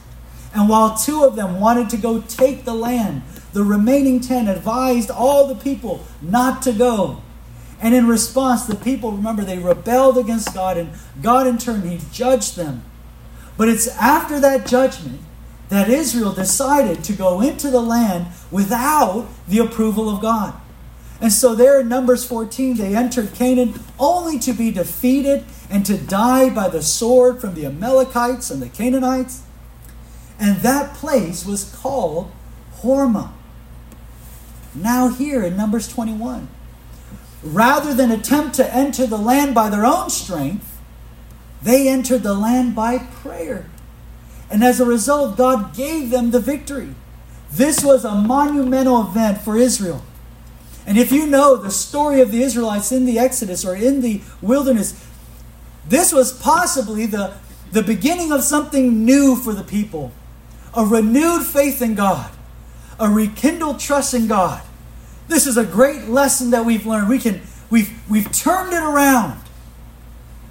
And 0.54 0.68
while 0.68 0.96
two 0.96 1.24
of 1.24 1.36
them 1.36 1.60
wanted 1.60 1.90
to 1.90 1.96
go 1.96 2.20
take 2.22 2.64
the 2.64 2.74
land, 2.74 3.22
the 3.52 3.64
remaining 3.64 4.20
10 4.20 4.48
advised 4.48 5.10
all 5.10 5.46
the 5.46 5.54
people 5.54 6.04
not 6.22 6.62
to 6.62 6.72
go. 6.72 7.22
And 7.80 7.94
in 7.94 8.06
response, 8.06 8.64
the 8.64 8.74
people, 8.74 9.12
remember, 9.12 9.44
they 9.44 9.58
rebelled 9.58 10.16
against 10.16 10.54
God, 10.54 10.78
and 10.78 10.90
God 11.20 11.46
in 11.46 11.58
turn, 11.58 11.82
He 11.82 12.00
judged 12.10 12.56
them. 12.56 12.82
But 13.56 13.68
it's 13.68 13.88
after 13.88 14.40
that 14.40 14.66
judgment 14.66 15.20
that 15.68 15.88
Israel 15.88 16.32
decided 16.32 17.02
to 17.04 17.12
go 17.12 17.40
into 17.40 17.70
the 17.70 17.80
land 17.80 18.26
without 18.50 19.26
the 19.48 19.58
approval 19.58 20.08
of 20.08 20.20
God. 20.22 20.54
And 21.20 21.32
so, 21.32 21.54
there 21.54 21.80
in 21.80 21.88
Numbers 21.88 22.26
14, 22.26 22.76
they 22.76 22.94
entered 22.94 23.34
Canaan 23.34 23.80
only 23.98 24.38
to 24.40 24.52
be 24.52 24.70
defeated 24.70 25.44
and 25.70 25.84
to 25.86 25.96
die 25.96 26.50
by 26.50 26.68
the 26.68 26.82
sword 26.82 27.40
from 27.40 27.54
the 27.54 27.64
Amalekites 27.64 28.50
and 28.50 28.60
the 28.60 28.68
Canaanites. 28.68 29.42
And 30.38 30.58
that 30.58 30.94
place 30.94 31.46
was 31.46 31.74
called 31.74 32.30
Hormah. 32.80 33.32
Now, 34.74 35.08
here 35.08 35.42
in 35.42 35.56
Numbers 35.56 35.88
21, 35.88 36.48
rather 37.42 37.94
than 37.94 38.10
attempt 38.10 38.54
to 38.56 38.74
enter 38.74 39.06
the 39.06 39.16
land 39.16 39.54
by 39.54 39.70
their 39.70 39.86
own 39.86 40.10
strength, 40.10 40.78
they 41.62 41.88
entered 41.88 42.22
the 42.22 42.34
land 42.34 42.74
by 42.74 42.98
prayer. 42.98 43.70
And 44.50 44.62
as 44.62 44.80
a 44.80 44.84
result, 44.84 45.36
God 45.36 45.74
gave 45.74 46.10
them 46.10 46.30
the 46.30 46.40
victory. 46.40 46.94
This 47.50 47.82
was 47.82 48.04
a 48.04 48.14
monumental 48.14 49.00
event 49.02 49.38
for 49.38 49.56
Israel. 49.56 50.02
And 50.86 50.96
if 50.96 51.10
you 51.10 51.26
know 51.26 51.56
the 51.56 51.70
story 51.70 52.20
of 52.20 52.30
the 52.30 52.42
Israelites 52.42 52.92
in 52.92 53.06
the 53.06 53.18
Exodus 53.18 53.64
or 53.64 53.74
in 53.74 54.02
the 54.02 54.20
wilderness, 54.40 55.04
this 55.88 56.12
was 56.12 56.32
possibly 56.32 57.06
the, 57.06 57.34
the 57.72 57.82
beginning 57.82 58.32
of 58.32 58.42
something 58.42 59.04
new 59.04 59.36
for 59.36 59.52
the 59.52 59.64
people 59.64 60.12
a 60.74 60.84
renewed 60.84 61.42
faith 61.42 61.80
in 61.80 61.94
God, 61.94 62.30
a 63.00 63.08
rekindled 63.08 63.80
trust 63.80 64.12
in 64.12 64.28
God. 64.28 64.62
This 65.26 65.46
is 65.46 65.56
a 65.56 65.64
great 65.64 66.02
lesson 66.02 66.50
that 66.50 66.66
we've 66.66 66.84
learned. 66.86 67.08
We 67.08 67.18
can, 67.18 67.40
we've, 67.70 67.90
we've 68.10 68.30
turned 68.30 68.74
it 68.74 68.82
around. 68.82 69.40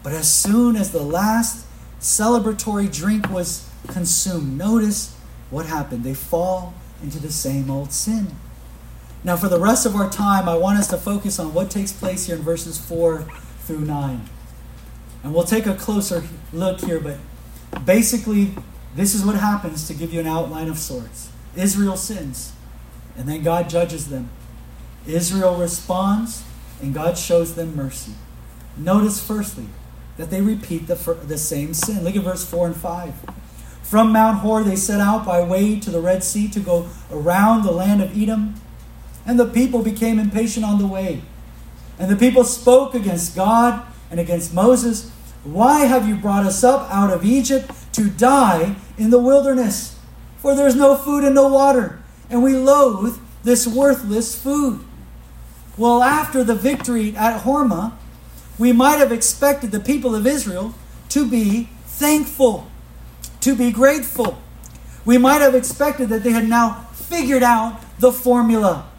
But 0.01 0.13
as 0.13 0.33
soon 0.33 0.75
as 0.75 0.91
the 0.91 1.03
last 1.03 1.67
celebratory 1.99 2.91
drink 2.91 3.29
was 3.29 3.69
consumed, 3.87 4.57
notice 4.57 5.15
what 5.49 5.65
happened. 5.65 6.03
They 6.03 6.13
fall 6.13 6.73
into 7.01 7.19
the 7.19 7.31
same 7.31 7.69
old 7.69 7.91
sin. 7.91 8.35
Now, 9.23 9.37
for 9.37 9.49
the 9.49 9.59
rest 9.59 9.85
of 9.85 9.95
our 9.95 10.09
time, 10.09 10.47
I 10.47 10.55
want 10.55 10.77
us 10.77 10.87
to 10.89 10.97
focus 10.97 11.39
on 11.39 11.53
what 11.53 11.71
takes 11.71 11.91
place 11.91 12.27
here 12.27 12.35
in 12.35 12.43
verses 12.43 12.77
4 12.77 13.25
through 13.61 13.81
9. 13.81 14.29
And 15.23 15.33
we'll 15.33 15.43
take 15.43 15.65
a 15.65 15.73
closer 15.73 16.23
look 16.53 16.81
here, 16.81 16.99
but 16.99 17.17
basically, 17.85 18.51
this 18.95 19.15
is 19.15 19.25
what 19.25 19.35
happens 19.35 19.87
to 19.87 19.93
give 19.95 20.13
you 20.13 20.19
an 20.19 20.27
outline 20.27 20.69
of 20.69 20.77
sorts. 20.77 21.31
Israel 21.55 21.97
sins, 21.97 22.53
and 23.17 23.27
then 23.27 23.41
God 23.41 23.67
judges 23.69 24.09
them. 24.09 24.29
Israel 25.07 25.55
responds, 25.55 26.43
and 26.81 26.93
God 26.93 27.17
shows 27.17 27.55
them 27.55 27.75
mercy. 27.75 28.13
Notice, 28.77 29.25
firstly, 29.25 29.67
that 30.17 30.29
they 30.29 30.41
repeat 30.41 30.87
the, 30.87 30.95
the 31.27 31.37
same 31.37 31.73
sin. 31.73 32.03
Look 32.03 32.15
at 32.15 32.23
verse 32.23 32.45
4 32.45 32.67
and 32.67 32.75
5. 32.75 33.13
From 33.85 34.11
Mount 34.11 34.39
Hor 34.39 34.63
they 34.63 34.75
set 34.75 34.99
out 34.99 35.25
by 35.25 35.43
way 35.43 35.79
to 35.79 35.91
the 35.91 36.01
Red 36.01 36.23
Sea 36.23 36.47
to 36.49 36.59
go 36.59 36.89
around 37.11 37.63
the 37.63 37.71
land 37.71 38.01
of 38.01 38.19
Edom. 38.19 38.55
And 39.27 39.39
the 39.39 39.45
people 39.45 39.83
became 39.83 40.17
impatient 40.17 40.65
on 40.65 40.79
the 40.79 40.87
way. 40.87 41.21
And 41.99 42.11
the 42.11 42.15
people 42.15 42.43
spoke 42.43 42.95
against 42.95 43.35
God 43.35 43.85
and 44.09 44.19
against 44.19 44.53
Moses. 44.53 45.11
Why 45.43 45.85
have 45.85 46.07
you 46.07 46.15
brought 46.15 46.45
us 46.45 46.63
up 46.63 46.89
out 46.91 47.13
of 47.13 47.23
Egypt 47.23 47.71
to 47.93 48.09
die 48.09 48.75
in 48.97 49.11
the 49.11 49.19
wilderness? 49.19 49.97
For 50.39 50.55
there 50.55 50.67
is 50.67 50.75
no 50.75 50.97
food 50.97 51.23
and 51.23 51.35
no 51.35 51.47
water, 51.47 51.99
and 52.29 52.43
we 52.43 52.55
loathe 52.55 53.19
this 53.43 53.67
worthless 53.67 54.35
food. 54.39 54.83
Well, 55.77 56.01
after 56.01 56.43
the 56.43 56.55
victory 56.55 57.15
at 57.15 57.43
Hormah, 57.43 57.93
we 58.57 58.71
might 58.71 58.97
have 58.97 59.11
expected 59.11 59.71
the 59.71 59.79
people 59.79 60.15
of 60.15 60.25
Israel 60.25 60.73
to 61.09 61.29
be 61.29 61.69
thankful, 61.85 62.67
to 63.45 63.55
be 63.55 63.71
grateful. 63.71 64.41
We 65.05 65.19
might 65.19 65.39
have 65.39 65.53
expected 65.53 66.09
that 66.09 66.23
they 66.23 66.31
had 66.31 66.49
now 66.49 66.87
figured 66.93 67.43
out 67.43 67.79
the 67.99 68.11
formula 68.11 68.89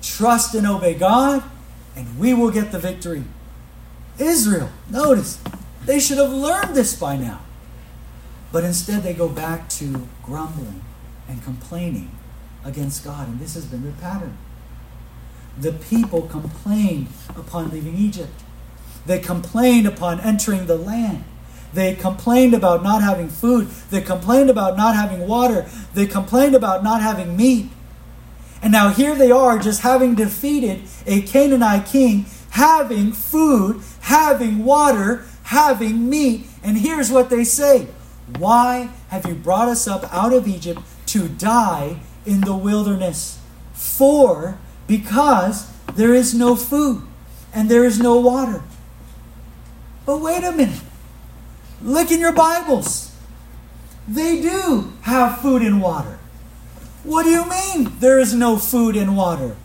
trust 0.00 0.54
and 0.54 0.64
obey 0.64 0.94
God, 0.94 1.42
and 1.96 2.16
we 2.16 2.32
will 2.32 2.52
get 2.52 2.70
the 2.70 2.78
victory. 2.78 3.24
Israel, 4.16 4.70
notice, 4.88 5.40
they 5.84 5.98
should 5.98 6.18
have 6.18 6.30
learned 6.30 6.76
this 6.76 6.94
by 6.94 7.16
now. 7.16 7.40
But 8.52 8.62
instead, 8.62 9.02
they 9.02 9.12
go 9.12 9.28
back 9.28 9.68
to 9.70 10.06
grumbling 10.22 10.82
and 11.28 11.42
complaining 11.42 12.12
against 12.64 13.04
God. 13.04 13.26
And 13.26 13.40
this 13.40 13.54
has 13.54 13.66
been 13.66 13.82
the 13.82 13.90
pattern. 13.90 14.38
The 15.58 15.72
people 15.72 16.22
complained 16.22 17.08
upon 17.30 17.70
leaving 17.70 17.96
Egypt, 17.96 18.44
they 19.04 19.18
complained 19.18 19.88
upon 19.88 20.20
entering 20.20 20.66
the 20.66 20.76
land. 20.76 21.24
They 21.76 21.94
complained 21.94 22.54
about 22.54 22.82
not 22.82 23.02
having 23.02 23.28
food. 23.28 23.68
They 23.90 24.00
complained 24.00 24.48
about 24.48 24.78
not 24.78 24.96
having 24.96 25.28
water. 25.28 25.66
They 25.92 26.06
complained 26.06 26.54
about 26.54 26.82
not 26.82 27.02
having 27.02 27.36
meat. 27.36 27.68
And 28.62 28.72
now 28.72 28.88
here 28.88 29.14
they 29.14 29.30
are, 29.30 29.58
just 29.58 29.82
having 29.82 30.14
defeated 30.14 30.80
a 31.04 31.20
Canaanite 31.20 31.84
king, 31.84 32.24
having 32.52 33.12
food, 33.12 33.82
having 34.00 34.64
water, 34.64 35.26
having 35.42 36.08
meat. 36.08 36.46
And 36.64 36.78
here's 36.78 37.10
what 37.10 37.28
they 37.28 37.44
say 37.44 37.88
Why 38.38 38.88
have 39.08 39.26
you 39.26 39.34
brought 39.34 39.68
us 39.68 39.86
up 39.86 40.10
out 40.10 40.32
of 40.32 40.48
Egypt 40.48 40.80
to 41.08 41.28
die 41.28 42.00
in 42.24 42.40
the 42.40 42.56
wilderness? 42.56 43.38
For, 43.74 44.56
because 44.86 45.70
there 45.94 46.14
is 46.14 46.32
no 46.32 46.56
food 46.56 47.02
and 47.52 47.70
there 47.70 47.84
is 47.84 48.00
no 48.00 48.18
water. 48.18 48.62
But 50.06 50.22
wait 50.22 50.42
a 50.42 50.52
minute. 50.52 50.80
Look 51.82 52.10
in 52.10 52.20
your 52.20 52.32
Bibles. 52.32 53.12
They 54.08 54.40
do 54.40 54.92
have 55.02 55.40
food 55.40 55.62
and 55.62 55.80
water. 55.82 56.18
What 57.02 57.24
do 57.24 57.30
you 57.30 57.48
mean 57.48 57.98
there 57.98 58.18
is 58.18 58.34
no 58.34 58.56
food 58.56 58.96
and 58.96 59.16
water? 59.16 59.56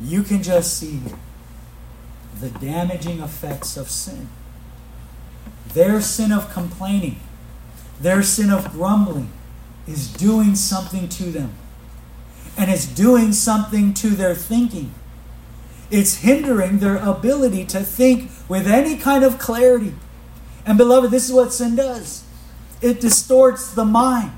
You 0.00 0.22
can 0.22 0.42
just 0.42 0.76
see 0.76 1.00
the 2.40 2.50
damaging 2.50 3.20
effects 3.20 3.76
of 3.76 3.90
sin. 3.90 4.28
Their 5.72 6.00
sin 6.00 6.32
of 6.32 6.52
complaining, 6.52 7.20
their 8.00 8.22
sin 8.22 8.50
of 8.50 8.70
grumbling 8.72 9.30
is 9.86 10.12
doing 10.12 10.54
something 10.54 11.08
to 11.08 11.24
them. 11.24 11.52
And 12.58 12.70
it's 12.70 12.86
doing 12.86 13.32
something 13.32 13.94
to 13.94 14.10
their 14.10 14.34
thinking. 14.34 14.92
It's 15.90 16.16
hindering 16.16 16.78
their 16.78 16.96
ability 16.96 17.64
to 17.66 17.80
think 17.80 18.30
with 18.48 18.66
any 18.66 18.96
kind 18.96 19.24
of 19.24 19.38
clarity. 19.38 19.94
And 20.64 20.76
beloved, 20.76 21.10
this 21.10 21.28
is 21.28 21.32
what 21.32 21.52
sin 21.52 21.76
does 21.76 22.24
it 22.82 23.00
distorts 23.00 23.72
the 23.72 23.84
mind 23.84 24.32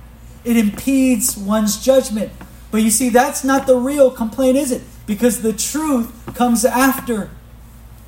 it 0.48 0.56
impedes 0.56 1.36
one's 1.36 1.82
judgment. 1.84 2.32
But 2.70 2.82
you 2.82 2.90
see, 2.90 3.10
that's 3.10 3.44
not 3.44 3.66
the 3.66 3.76
real 3.76 4.10
complaint, 4.10 4.56
is 4.56 4.72
it? 4.72 4.82
Because 5.06 5.42
the 5.42 5.52
truth 5.52 6.34
comes 6.34 6.64
after. 6.64 7.30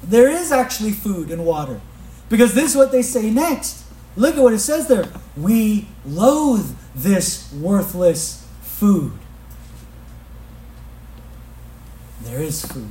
There 0.02 0.28
is 0.28 0.50
actually 0.52 0.92
food 0.92 1.30
and 1.30 1.44
water. 1.44 1.80
Because 2.28 2.54
this 2.54 2.70
is 2.70 2.76
what 2.76 2.92
they 2.92 3.02
say 3.02 3.30
next. 3.30 3.84
Look 4.16 4.36
at 4.36 4.42
what 4.42 4.52
it 4.52 4.60
says 4.60 4.86
there. 4.86 5.08
We 5.36 5.88
loathe 6.06 6.76
this 6.94 7.52
worthless 7.52 8.46
food. 8.62 9.12
There 12.22 12.40
is 12.40 12.64
food. 12.64 12.90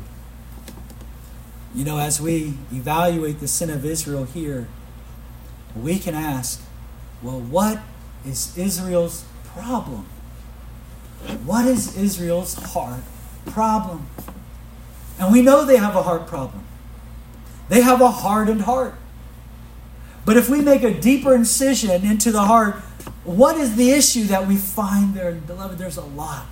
You 1.73 1.85
know, 1.85 1.99
as 1.99 2.19
we 2.19 2.55
evaluate 2.71 3.39
the 3.39 3.47
sin 3.47 3.69
of 3.69 3.85
Israel 3.85 4.23
here, 4.25 4.67
we 5.75 5.99
can 5.99 6.15
ask 6.15 6.61
well, 7.21 7.39
what 7.39 7.79
is 8.25 8.57
Israel's 8.57 9.25
problem? 9.45 10.05
What 11.45 11.65
is 11.65 11.97
Israel's 11.97 12.53
heart 12.53 13.01
problem? 13.45 14.07
And 15.19 15.33
we 15.33 15.41
know 15.41 15.65
they 15.65 15.77
have 15.77 15.95
a 15.95 16.03
heart 16.03 16.27
problem. 16.27 16.63
They 17.67 17.81
have 17.81 17.99
a 17.99 18.09
hardened 18.09 18.61
heart. 18.61 18.95
But 20.25 20.37
if 20.37 20.49
we 20.49 20.61
make 20.61 20.83
a 20.83 20.93
deeper 20.93 21.33
incision 21.33 22.05
into 22.05 22.31
the 22.31 22.43
heart, 22.43 22.75
what 23.23 23.57
is 23.57 23.75
the 23.75 23.91
issue 23.91 24.23
that 24.25 24.47
we 24.47 24.55
find 24.55 25.13
there? 25.13 25.33
Beloved, 25.33 25.77
there's 25.77 25.97
a 25.97 26.05
lot. 26.05 26.45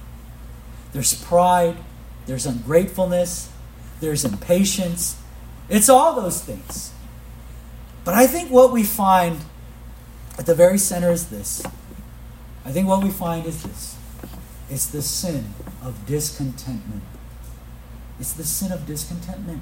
There's 0.91 1.13
pride, 1.24 1.77
there's 2.25 2.45
ungratefulness, 2.45 3.50
there's 4.00 4.25
impatience. 4.25 5.22
It's 5.70 5.89
all 5.89 6.20
those 6.20 6.42
things. 6.42 6.92
But 8.04 8.13
I 8.13 8.27
think 8.27 8.51
what 8.51 8.72
we 8.72 8.84
find 8.84 9.39
at 10.38 10.46
the 10.46 10.56
very 10.56 10.77
center 10.77 11.12
is 11.12 11.27
this. 11.27 11.63
I 12.63 12.72
think 12.72 12.88
what 12.88 13.04
we 13.04 13.10
find 13.10 13.46
is 13.46 13.63
this 13.63 13.98
it's 14.70 14.88
the 14.88 15.01
sin 15.01 15.54
of 15.82 16.06
discontentment. 16.06 17.04
It's 18.20 18.34
the 18.34 18.44
sin 18.44 18.72
of 18.72 18.86
discontentment. 18.86 19.62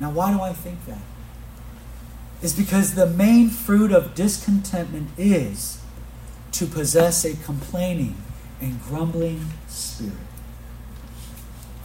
Now, 0.00 0.10
why 0.10 0.32
do 0.32 0.40
I 0.40 0.52
think 0.52 0.84
that? 0.86 1.00
Is 2.42 2.52
because 2.52 2.94
the 2.94 3.06
main 3.06 3.48
fruit 3.48 3.92
of 3.92 4.14
discontentment 4.14 5.10
is 5.16 5.80
to 6.52 6.66
possess 6.66 7.24
a 7.24 7.34
complaining 7.36 8.16
and 8.60 8.80
grumbling 8.82 9.46
spirit. 9.68 10.14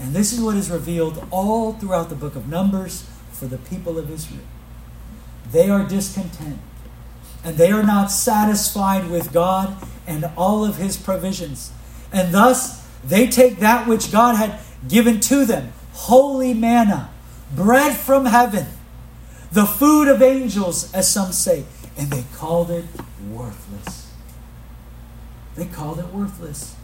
And 0.02 0.16
this 0.16 0.34
is 0.34 0.42
what 0.42 0.56
is 0.56 0.72
revealed 0.72 1.24
all 1.30 1.74
throughout 1.74 2.10
the 2.10 2.16
book 2.16 2.36
of 2.36 2.48
Numbers 2.48 3.08
for 3.32 3.46
the 3.46 3.60
people 3.60 4.00
of 4.00 4.10
Israel. 4.10 4.42
They 5.52 5.70
are 5.70 5.88
discontent 5.88 6.58
and 7.44 7.56
they 7.56 7.72
are 7.72 7.84
not 7.84 8.10
satisfied 8.10 9.12
with 9.12 9.32
God 9.32 9.76
and 10.08 10.26
all 10.36 10.66
of 10.66 10.78
his 10.78 10.98
provisions. 10.98 11.72
And 12.12 12.34
thus, 12.34 12.84
they 13.04 13.28
take 13.28 13.60
that 13.60 13.88
which 13.88 14.12
God 14.12 14.38
had 14.38 14.60
given 14.90 15.20
to 15.22 15.46
them 15.46 15.72
holy 15.94 16.56
manna, 16.56 17.12
bread 17.56 17.96
from 17.96 18.26
heaven, 18.26 18.66
the 19.52 19.66
food 19.66 20.08
of 20.08 20.24
angels, 20.24 20.92
as 20.94 21.12
some 21.12 21.32
say, 21.32 21.66
and 21.96 22.10
they 22.10 22.24
called 22.34 22.72
it 22.72 22.86
worthless. 23.30 24.12
They 25.56 25.68
called 25.68 26.00
it 26.00 26.08
worthless. 26.08 26.76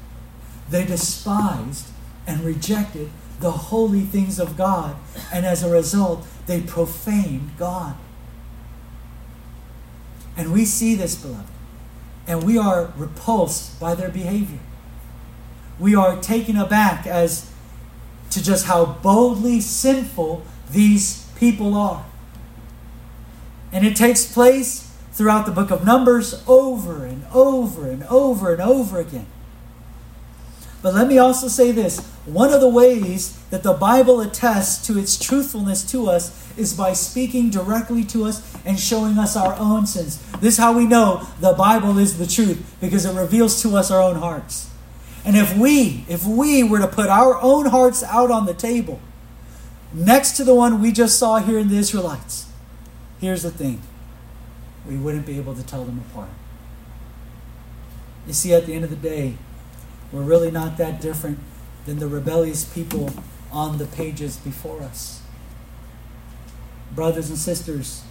They 0.70 0.86
despised 0.86 1.88
and 2.27 2.41
rejected 2.41 3.10
the 3.39 3.51
holy 3.51 4.01
things 4.01 4.39
of 4.39 4.57
God, 4.57 4.96
and 5.31 5.46
as 5.46 5.63
a 5.63 5.69
result, 5.69 6.27
they 6.46 6.62
profaned 6.62 7.51
God. 7.57 7.96
And 10.36 10.51
we 10.51 10.65
see 10.65 10.93
this, 10.93 11.15
beloved, 11.15 11.50
and 12.27 12.43
we 12.43 12.57
are 12.57 12.93
repulsed 12.96 13.79
by 13.79 13.96
their 13.96 14.10
behavior. 14.10 14.60
We 15.79 15.96
are 15.96 16.19
taken 16.19 16.57
aback 16.57 17.07
as 17.07 17.50
to 18.31 18.43
just 18.43 18.65
how 18.65 18.86
boldly 18.86 19.62
sinful 19.62 20.43
these 20.69 21.25
people 21.38 21.75
are. 21.75 22.05
And 23.72 23.86
it 23.86 23.96
takes 23.96 24.31
place 24.31 24.91
throughout 25.12 25.46
the 25.46 25.51
book 25.51 25.72
of 25.72 25.86
Numbers 25.86 26.43
over 26.48 27.05
and 27.05 27.25
over 27.34 27.89
and 27.89 28.03
over 28.03 28.51
and 28.53 28.62
over 28.62 29.00
again. 29.00 29.27
But 30.81 30.93
let 30.93 31.07
me 31.07 31.17
also 31.17 31.48
say 31.48 31.72
this 31.72 32.17
one 32.27 32.51
of 32.51 32.60
the 32.60 32.67
ways 32.67 33.38
that 33.51 33.63
the 33.63 33.74
Bible 33.74 34.19
attests 34.19 34.86
to 34.88 35.00
its 35.00 35.17
truthfulness 35.17 35.89
to 35.91 36.10
us 36.10 36.46
is 36.57 36.74
by 36.74 36.91
speaking 36.91 37.50
directly 37.50 38.03
to 38.03 38.25
us 38.25 38.53
and 38.65 38.77
showing 38.77 39.17
us 39.17 39.38
our 39.38 39.55
own 39.55 39.88
sins. 39.88 40.22
This 40.41 40.55
is 40.55 40.57
how 40.57 40.74
we 40.74 40.86
know 40.86 41.25
the 41.39 41.53
Bible 41.53 41.98
is 41.98 42.17
the 42.17 42.27
truth 42.27 42.75
because 42.81 43.05
it 43.05 43.17
reveals 43.17 43.62
to 43.62 43.77
us 43.77 43.89
our 43.91 44.01
own 44.01 44.17
hearts. 44.17 44.69
And 45.24 45.38
if 45.38 45.55
we, 45.55 46.05
if 46.09 46.25
we 46.25 46.63
were 46.63 46.79
to 46.79 46.87
put 46.87 47.07
our 47.07 47.42
own 47.42 47.68
hearts 47.68 48.03
out 48.03 48.29
on 48.29 48.46
the 48.46 48.53
table 48.53 49.00
next 49.94 50.35
to 50.37 50.44
the 50.44 50.53
one 50.53 50.81
we 50.81 50.92
just 50.92 51.18
saw 51.18 51.40
here 51.40 51.57
in 51.57 51.70
the 51.70 51.77
Israelites, 51.77 52.48
here's 53.22 53.44
the 53.44 53.51
thing. 53.51 53.81
We 54.85 54.98
wouldn't 54.98 55.25
be 55.25 55.37
able 55.37 55.55
to 55.55 55.63
tell 55.63 55.85
them 55.85 56.03
apart. 56.11 56.29
You 58.25 58.33
see, 58.33 58.53
at 58.53 58.66
the 58.66 58.74
end 58.74 58.83
of 58.83 58.90
the 58.90 58.98
day, 58.98 59.35
we're 60.11 60.24
really 60.24 60.51
not 60.51 60.77
that 60.77 61.00
different 61.00 61.40
than 61.88 62.00
the 62.00 62.08
rebellious 62.08 62.66
people 62.66 63.10
on 63.52 63.78
the 63.78 63.86
pages 63.86 64.36
before 64.38 64.82
us. 64.84 65.22
Brothers 66.94 67.30
and 67.30 67.38
sisters, 67.38 68.04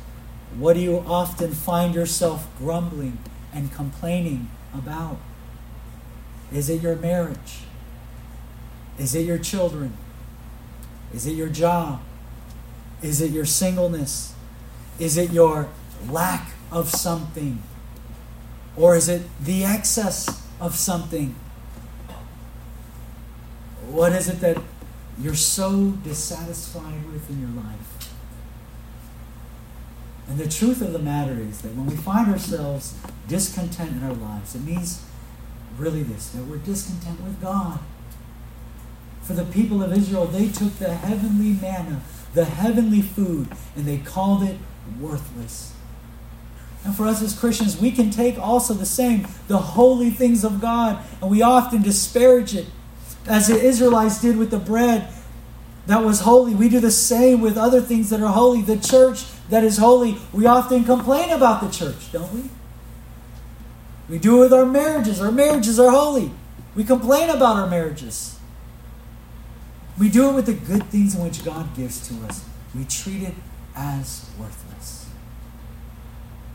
what 0.59 0.73
do 0.73 0.81
you 0.81 1.05
often 1.07 1.53
find 1.53 1.95
yourself 1.95 2.49
grumbling 2.59 3.19
and 3.53 3.71
complaining 3.71 4.49
about? 4.73 5.19
Is 6.51 6.71
it 6.71 6.81
your 6.81 6.97
marriage? 6.97 7.65
Is 8.99 9.15
it 9.15 9.27
your 9.27 9.39
children? 9.39 9.95
Is 11.13 11.27
it 11.27 11.33
your 11.33 11.51
job? 11.51 12.01
Is 13.03 13.21
it 13.21 13.31
your 13.31 13.45
singleness? 13.45 14.35
Is 14.99 15.19
it 15.19 15.33
your 15.33 15.69
lack 16.09 16.53
of 16.73 16.89
something? 16.89 17.63
Or 18.75 18.97
is 18.97 19.11
it 19.11 19.23
the 19.39 19.65
excess 19.65 20.49
of 20.61 20.77
something? 20.77 21.35
What 23.87 24.13
is 24.13 24.29
it 24.29 24.41
that 24.41 24.63
you're 25.19 25.35
so 25.35 25.93
dissatisfied 26.03 27.07
with 27.13 27.31
in 27.31 27.41
your 27.41 27.63
life? 27.63 28.13
And 30.29 30.39
the 30.39 30.49
truth 30.49 30.83
of 30.83 30.93
the 30.93 30.99
matter 30.99 31.39
is 31.39 31.63
that 31.63 31.75
when 31.75 31.87
we 31.87 31.97
find 31.97 32.31
ourselves 32.31 32.95
discontent 33.29 33.93
in 33.93 34.03
our 34.03 34.13
lives, 34.13 34.55
it 34.55 34.63
means 34.63 35.05
really 35.79 36.03
this 36.03 36.31
that 36.31 36.45
we're 36.45 36.57
discontent 36.59 37.21
with 37.21 37.41
God. 37.41 37.79
For 39.23 39.35
the 39.35 39.45
people 39.45 39.83
of 39.83 39.93
Israel, 39.93 40.27
they 40.27 40.49
took 40.49 40.79
the 40.79 40.95
heavenly 40.95 41.53
manna, 41.61 42.03
the 42.35 42.45
heavenly 42.45 43.03
food, 43.03 43.49
and 43.77 43.85
they 43.85 43.99
called 43.99 44.43
it 44.43 44.57
worthless. 45.01 45.75
And 46.85 46.95
for 46.95 47.07
us 47.07 47.21
as 47.23 47.37
Christians, 47.37 47.81
we 47.81 47.91
can 47.91 48.11
take 48.11 48.39
also 48.39 48.73
the 48.73 48.87
same, 48.87 49.27
the 49.49 49.59
holy 49.59 50.11
things 50.11 50.45
of 50.45 50.61
God, 50.61 51.05
and 51.21 51.31
we 51.31 51.43
often 51.43 51.83
disparage 51.83 52.55
it, 52.55 52.67
as 53.27 53.49
the 53.49 53.61
Israelites 53.61 54.21
did 54.21 54.37
with 54.37 54.51
the 54.51 54.59
bread 54.59 55.09
that 55.87 56.05
was 56.05 56.21
holy. 56.21 56.55
We 56.55 56.69
do 56.69 56.81
the 56.81 56.91
same 56.91 57.41
with 57.41 57.57
other 57.57 57.81
things 57.81 58.11
that 58.11 58.21
are 58.21 58.33
holy. 58.33 58.63
The 58.63 58.79
church 58.79 59.25
that 59.49 59.65
is 59.65 59.79
holy, 59.79 60.19
we 60.33 60.47
often 60.47 60.85
complain 60.85 61.31
about 61.31 61.63
the 61.63 61.71
church, 61.71 62.13
don't 62.13 62.33
we? 62.33 62.51
We 64.09 64.19
do 64.19 64.39
it 64.39 64.41
with 64.41 64.53
our 64.53 64.67
marriages. 64.67 65.21
Our 65.21 65.33
marriages 65.33 65.79
are 65.81 65.91
holy. 65.91 66.31
We 66.75 66.85
complain 66.85 67.31
about 67.31 67.57
our 67.57 67.67
marriages. 67.67 68.39
We 69.99 70.09
do 70.09 70.31
it 70.31 70.35
with 70.35 70.47
the 70.47 70.53
good 70.53 70.85
things 70.85 71.15
in 71.15 71.25
which 71.25 71.45
God 71.45 71.75
gives 71.75 72.07
to 72.09 72.27
us. 72.27 72.45
We 72.75 72.85
treat 72.85 73.23
it 73.23 73.35
as 73.75 74.29
worthless. 74.39 75.09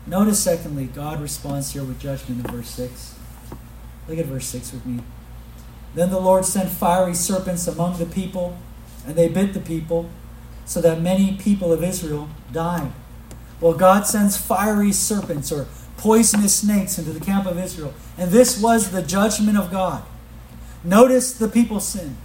Notice, 0.06 0.40
secondly, 0.40 0.86
God 0.86 1.20
responds 1.20 1.72
here 1.72 1.84
with 1.84 2.00
judgment 2.00 2.44
in 2.44 2.52
verse 2.52 2.68
6. 2.70 3.16
Look 4.08 4.18
at 4.18 4.26
verse 4.26 4.46
6 4.46 4.72
with 4.72 4.86
me. 4.86 5.02
Then 5.94 6.10
the 6.10 6.20
Lord 6.20 6.44
sent 6.44 6.70
fiery 6.70 7.14
serpents 7.14 7.66
among 7.66 7.98
the 7.98 8.06
people, 8.06 8.56
and 9.06 9.14
they 9.14 9.28
bit 9.28 9.52
the 9.54 9.60
people, 9.60 10.08
so 10.64 10.80
that 10.80 11.00
many 11.00 11.36
people 11.36 11.72
of 11.72 11.82
Israel 11.82 12.28
died. 12.52 12.92
Well, 13.60 13.74
God 13.74 14.06
sends 14.06 14.36
fiery 14.36 14.92
serpents 14.92 15.52
or 15.52 15.66
poisonous 15.96 16.54
snakes 16.54 16.98
into 16.98 17.12
the 17.12 17.24
camp 17.24 17.46
of 17.46 17.58
Israel. 17.58 17.94
And 18.18 18.30
this 18.30 18.60
was 18.60 18.90
the 18.90 19.02
judgment 19.02 19.56
of 19.56 19.70
God. 19.70 20.02
Notice 20.82 21.32
the 21.32 21.48
people 21.48 21.78
sin. 21.78 22.16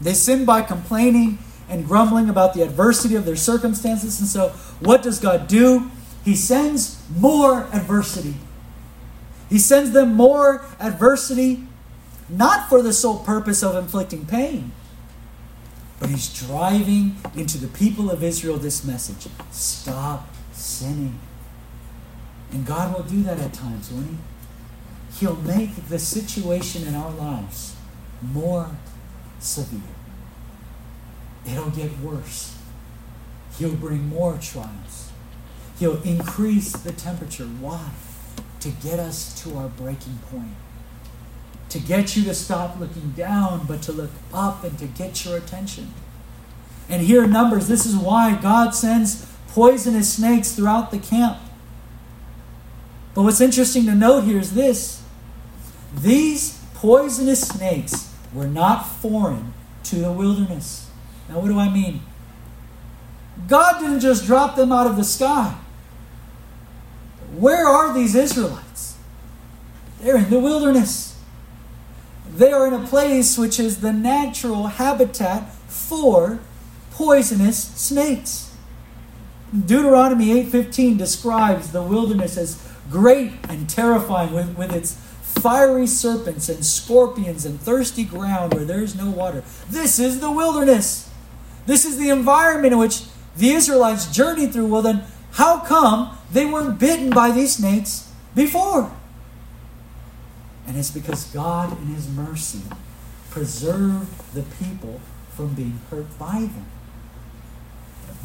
They 0.00 0.14
sin 0.14 0.44
by 0.44 0.62
complaining 0.62 1.38
and 1.68 1.84
grumbling 1.84 2.28
about 2.28 2.54
the 2.54 2.62
adversity 2.62 3.14
of 3.14 3.24
their 3.24 3.36
circumstances. 3.36 4.20
And 4.20 4.28
so, 4.28 4.50
what 4.80 5.02
does 5.02 5.18
God 5.18 5.48
do? 5.48 5.90
He 6.24 6.36
sends 6.36 7.02
more 7.16 7.64
adversity. 7.72 8.34
He 9.48 9.58
sends 9.58 9.90
them 9.92 10.14
more 10.14 10.64
adversity, 10.78 11.66
not 12.28 12.68
for 12.68 12.82
the 12.82 12.92
sole 12.92 13.18
purpose 13.18 13.62
of 13.62 13.76
inflicting 13.76 14.26
pain, 14.26 14.72
but 16.00 16.10
He's 16.10 16.28
driving 16.46 17.16
into 17.34 17.58
the 17.58 17.68
people 17.68 18.10
of 18.10 18.22
Israel 18.22 18.56
this 18.56 18.84
message 18.84 19.28
stop 19.50 20.28
sinning. 20.52 21.18
And 22.52 22.66
God 22.66 22.94
will 22.94 23.04
do 23.04 23.22
that 23.22 23.38
at 23.38 23.52
times, 23.52 23.90
won't 23.90 24.08
He? 24.08 24.16
He'll 25.18 25.36
make 25.36 25.88
the 25.88 25.98
situation 25.98 26.86
in 26.86 26.94
our 26.94 27.10
lives 27.10 27.74
more 28.22 28.70
severe. 29.40 29.80
It'll 31.46 31.70
get 31.70 31.98
worse. 32.00 32.56
He'll 33.58 33.74
bring 33.74 34.08
more 34.08 34.38
trials. 34.40 35.10
He'll 35.78 36.02
increase 36.02 36.72
the 36.72 36.92
temperature. 36.92 37.44
Why? 37.44 37.90
To 38.60 38.68
get 38.68 38.98
us 38.98 39.40
to 39.42 39.56
our 39.56 39.68
breaking 39.68 40.18
point. 40.30 40.54
To 41.70 41.78
get 41.78 42.16
you 42.16 42.24
to 42.24 42.34
stop 42.34 42.78
looking 42.80 43.10
down, 43.10 43.66
but 43.66 43.82
to 43.82 43.92
look 43.92 44.10
up 44.32 44.64
and 44.64 44.78
to 44.78 44.86
get 44.86 45.24
your 45.24 45.36
attention. 45.36 45.92
And 46.88 47.02
here 47.02 47.24
in 47.24 47.30
Numbers, 47.30 47.68
this 47.68 47.84
is 47.84 47.96
why 47.96 48.34
God 48.40 48.74
sends 48.74 49.26
poisonous 49.48 50.12
snakes 50.14 50.52
throughout 50.52 50.90
the 50.90 50.98
camp 50.98 51.38
But 53.14 53.22
what's 53.22 53.40
interesting 53.40 53.86
to 53.86 53.94
note 53.94 54.22
here 54.22 54.38
is 54.38 54.54
this 54.54 55.02
these 55.92 56.62
poisonous 56.74 57.40
snakes 57.40 58.14
were 58.32 58.46
not 58.46 58.86
foreign 58.86 59.54
to 59.84 59.96
the 59.96 60.12
wilderness. 60.12 60.88
Now, 61.28 61.40
what 61.40 61.48
do 61.48 61.58
I 61.58 61.68
mean? 61.68 62.02
God 63.48 63.80
didn't 63.80 64.00
just 64.00 64.26
drop 64.26 64.54
them 64.54 64.70
out 64.70 64.86
of 64.86 64.96
the 64.96 65.02
sky. 65.04 65.56
Where 67.34 67.66
are 67.66 67.92
these 67.92 68.14
Israelites? 68.14 68.96
They're 70.00 70.18
in 70.18 70.30
the 70.30 70.38
wilderness. 70.38 71.07
They 72.34 72.52
are 72.52 72.66
in 72.66 72.74
a 72.74 72.86
place 72.86 73.38
which 73.38 73.58
is 73.58 73.80
the 73.80 73.92
natural 73.92 74.66
habitat 74.66 75.52
for 75.66 76.40
poisonous 76.92 77.62
snakes. 77.62 78.50
Deuteronomy 79.52 80.30
8:15 80.30 80.98
describes 80.98 81.68
the 81.72 81.82
wilderness 81.82 82.36
as 82.36 82.58
great 82.90 83.32
and 83.48 83.68
terrifying 83.68 84.34
with, 84.34 84.56
with 84.56 84.72
its 84.72 84.96
fiery 85.22 85.86
serpents 85.86 86.48
and 86.48 86.64
scorpions 86.64 87.44
and 87.46 87.60
thirsty 87.60 88.04
ground 88.04 88.54
where 88.54 88.64
there 88.64 88.82
is 88.82 88.94
no 88.94 89.08
water. 89.08 89.42
This 89.70 89.98
is 89.98 90.20
the 90.20 90.30
wilderness. 90.30 91.08
This 91.66 91.84
is 91.84 91.98
the 91.98 92.10
environment 92.10 92.72
in 92.72 92.78
which 92.78 93.02
the 93.36 93.52
Israelites 93.52 94.06
journeyed 94.06 94.52
through. 94.52 94.66
Well, 94.66 94.82
then, 94.82 95.04
how 95.32 95.60
come 95.60 96.16
they 96.32 96.46
weren't 96.46 96.78
bitten 96.78 97.10
by 97.10 97.30
these 97.30 97.56
snakes 97.56 98.10
before? 98.34 98.90
It's 100.78 100.90
because 100.90 101.24
God, 101.26 101.72
in 101.80 101.86
His 101.88 102.08
mercy, 102.08 102.62
preserved 103.30 104.34
the 104.34 104.42
people 104.64 105.00
from 105.34 105.54
being 105.54 105.80
hurt 105.90 106.18
by 106.18 106.40
them. 106.40 106.66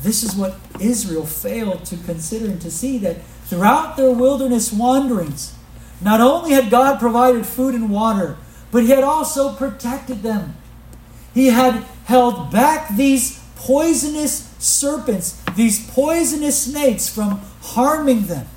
This 0.01 0.23
is 0.23 0.35
what 0.35 0.57
Israel 0.79 1.25
failed 1.25 1.85
to 1.85 1.97
consider 1.97 2.45
and 2.45 2.61
to 2.61 2.71
see 2.71 2.97
that 2.99 3.23
throughout 3.45 3.97
their 3.97 4.11
wilderness 4.11 4.71
wanderings, 4.71 5.55
not 6.01 6.19
only 6.19 6.51
had 6.51 6.69
God 6.69 6.99
provided 6.99 7.45
food 7.45 7.75
and 7.75 7.89
water, 7.89 8.37
but 8.71 8.83
He 8.83 8.89
had 8.89 9.03
also 9.03 9.55
protected 9.55 10.23
them. 10.23 10.55
He 11.33 11.47
had 11.47 11.83
held 12.05 12.51
back 12.51 12.95
these 12.95 13.39
poisonous 13.55 14.53
serpents, 14.59 15.41
these 15.55 15.89
poisonous 15.91 16.63
snakes 16.63 17.07
from 17.07 17.39
harming 17.61 18.27
them. 18.27 18.47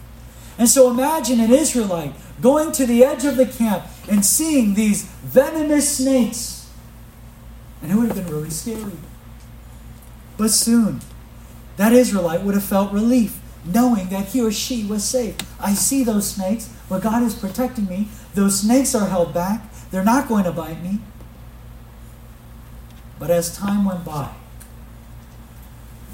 And 0.59 0.68
so 0.68 0.90
imagine 0.90 1.38
an 1.40 1.52
Israelite 1.52 2.14
going 2.40 2.72
to 2.72 2.87
the 2.87 3.05
edge 3.05 3.25
of 3.25 3.37
the 3.37 3.46
camp 3.46 3.85
and 4.11 4.25
seeing 4.25 4.75
these 4.75 5.03
venomous 5.03 5.96
snakes. 5.99 6.70
And 7.83 7.92
it 7.92 7.94
would 7.94 8.09
have 8.09 8.16
been 8.16 8.33
really 8.33 8.51
scary. 8.51 8.92
But 10.37 10.51
soon, 10.51 11.01
that 11.77 11.92
Israelite 11.92 12.42
would 12.42 12.55
have 12.55 12.64
felt 12.64 12.92
relief 12.92 13.40
knowing 13.66 14.09
that 14.09 14.27
he 14.27 14.40
or 14.40 14.53
she 14.53 14.85
was 14.85 15.05
safe. 15.05 15.37
I 15.61 15.75
see 15.75 16.05
those 16.05 16.31
snakes, 16.31 16.72
but 16.88 17.03
God 17.03 17.22
is 17.22 17.35
protecting 17.35 17.87
me. 17.87 18.09
Those 18.35 18.61
snakes 18.61 18.94
are 18.94 19.09
held 19.09 19.35
back, 19.35 19.62
they're 19.90 20.05
not 20.05 20.29
going 20.29 20.44
to 20.44 20.53
bite 20.53 20.83
me. 20.83 21.01
But 23.18 23.31
as 23.31 23.57
time 23.57 23.85
went 23.85 24.05
by, 24.05 24.31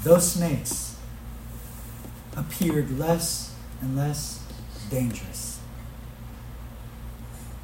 those 0.03 0.31
snakes 0.31 0.95
appeared 2.35 2.97
less 2.97 3.53
and 3.81 3.95
less 3.95 4.41
dangerous. 4.89 5.42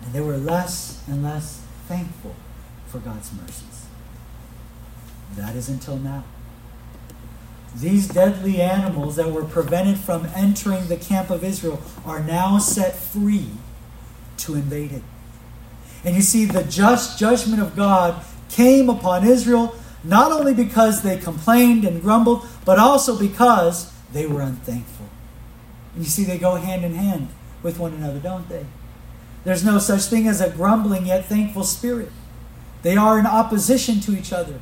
And 0.01 0.13
they 0.13 0.21
were 0.21 0.37
less 0.37 1.03
and 1.07 1.23
less 1.23 1.61
thankful 1.87 2.35
for 2.87 2.99
God's 2.99 3.31
mercies. 3.33 3.85
That 5.35 5.55
is 5.55 5.69
until 5.69 5.97
now. 5.97 6.23
These 7.75 8.07
deadly 8.07 8.61
animals 8.61 9.15
that 9.17 9.31
were 9.31 9.45
prevented 9.45 9.97
from 9.97 10.27
entering 10.35 10.87
the 10.87 10.97
camp 10.97 11.29
of 11.29 11.43
Israel 11.43 11.81
are 12.03 12.19
now 12.19 12.57
set 12.57 12.95
free 12.95 13.51
to 14.37 14.55
invade 14.55 14.91
it. 14.91 15.03
And 16.03 16.15
you 16.15 16.21
see, 16.21 16.45
the 16.45 16.63
just 16.63 17.19
judgment 17.19 17.61
of 17.61 17.75
God 17.75 18.23
came 18.49 18.89
upon 18.89 19.27
Israel 19.27 19.75
not 20.03 20.31
only 20.31 20.53
because 20.53 21.01
they 21.01 21.17
complained 21.17 21.83
and 21.83 22.01
grumbled, 22.01 22.47
but 22.65 22.79
also 22.79 23.19
because 23.19 23.93
they 24.13 24.25
were 24.25 24.41
unthankful. 24.41 25.07
And 25.93 26.03
you 26.03 26.09
see, 26.09 26.23
they 26.23 26.37
go 26.37 26.55
hand 26.55 26.85
in 26.85 26.95
hand 26.95 27.27
with 27.61 27.77
one 27.77 27.93
another, 27.93 28.19
don't 28.19 28.47
they? 28.47 28.65
There's 29.49 29.65
no 29.65 29.79
such 29.79 30.03
thing 30.03 30.27
as 30.27 30.41
a 30.41 30.49
grumbling 30.51 31.07
yet 31.07 31.25
thankful 31.25 31.63
spirit. 31.63 32.11
They 32.83 32.95
are 32.95 33.17
in 33.17 33.25
opposition 33.25 33.99
to 34.01 34.15
each 34.15 34.31
other. 34.31 34.59